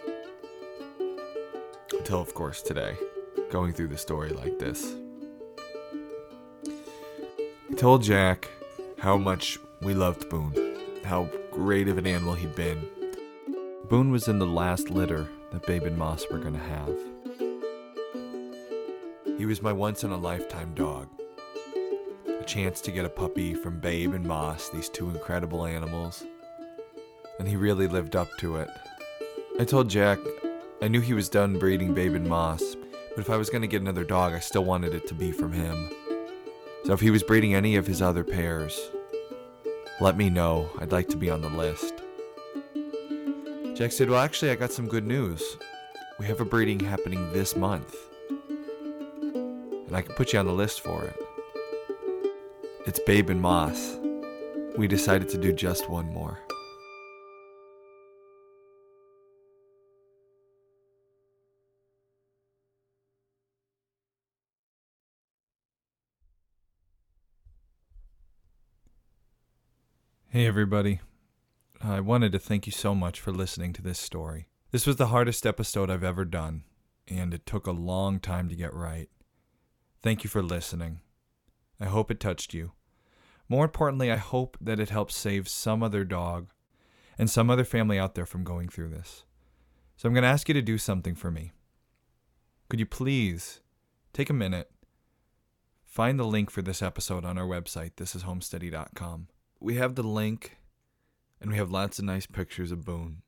[1.93, 2.97] Until, of course, today,
[3.51, 4.95] going through the story like this.
[7.83, 8.49] Told Jack
[9.01, 10.55] how much we loved Boone,
[11.03, 12.87] how great of an animal he'd been.
[13.89, 16.97] Boone was in the last litter that Babe and Moss were going to have.
[19.37, 21.09] He was my once in a lifetime dog.
[22.29, 26.23] A chance to get a puppy from Babe and Moss, these two incredible animals.
[27.41, 28.71] And he really lived up to it.
[29.59, 30.21] I told Jack
[30.81, 32.77] I knew he was done breeding Babe and Moss,
[33.17, 35.33] but if I was going to get another dog, I still wanted it to be
[35.33, 35.91] from him.
[36.85, 38.91] So if he was breeding any of his other pairs,
[40.01, 40.69] let me know.
[40.81, 41.95] I'd like to be on the list.
[43.75, 45.43] Jack said, Well, actually, I got some good news.
[46.19, 47.97] We have a breeding happening this month.
[48.29, 51.17] And I can put you on the list for it.
[52.87, 53.97] It's Babe and Moss.
[54.77, 56.41] We decided to do just one more.
[70.35, 71.03] Hey, everybody.
[71.83, 74.49] I wanted to thank you so much for listening to this story.
[74.71, 76.65] This was the hardest episode I've ever done,
[77.07, 79.11] and it took a long time to get right.
[80.01, 81.01] Thank you for listening.
[81.79, 82.73] I hope it touched you.
[83.47, 86.49] More importantly, I hope that it helps save some other dog
[87.19, 89.25] and some other family out there from going through this.
[89.99, 91.53] So I'm going to ask you to do something for me.
[92.71, 93.61] Could you please
[94.15, 94.71] take a minute,
[95.85, 99.27] find the link for this episode on our website, thisishomesteady.com
[99.63, 100.57] we have the link
[101.41, 103.23] and we have lots of nice pictures of Boone.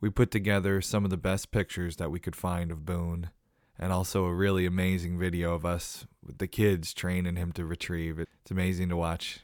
[0.00, 3.30] We put together some of the best pictures that we could find of Boone
[3.78, 8.18] and also a really amazing video of us with the kids training him to retrieve.
[8.18, 9.40] It's amazing to watch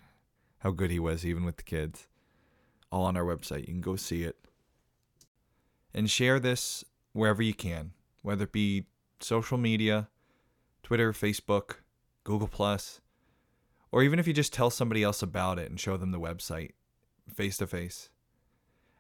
[0.59, 2.07] how good he was, even with the kids.
[2.93, 3.61] All on our website.
[3.61, 4.37] You can go see it.
[5.93, 8.85] And share this wherever you can, whether it be
[9.21, 10.09] social media,
[10.83, 11.77] Twitter, Facebook,
[12.25, 13.01] Google Plus
[13.93, 16.73] or even if you just tell somebody else about it and show them the website
[17.35, 18.11] face to face.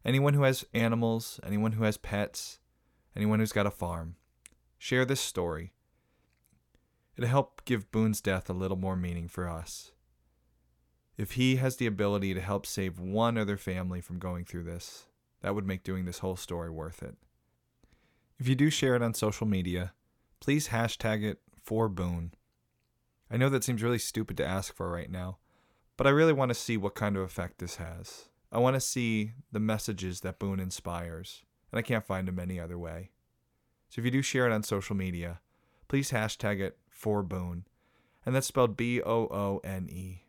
[0.04, 2.58] Anyone who has animals, anyone who has pets,
[3.14, 4.16] anyone who's got a farm,
[4.78, 5.72] share this story.
[7.16, 9.92] It'll help give Boone's death a little more meaning for us.
[11.18, 15.06] If he has the ability to help save one other family from going through this,
[15.42, 17.16] that would make doing this whole story worth it.
[18.38, 19.92] If you do share it on social media,
[20.40, 22.32] please hashtag it for Boone.
[23.30, 25.38] I know that seems really stupid to ask for right now,
[25.96, 28.28] but I really want to see what kind of effect this has.
[28.50, 32.58] I want to see the messages that Boone inspires, and I can't find them any
[32.58, 33.10] other way.
[33.88, 35.40] So if you do share it on social media,
[35.86, 37.66] please hashtag it for Boone,
[38.26, 40.24] and that's spelled B O O N E.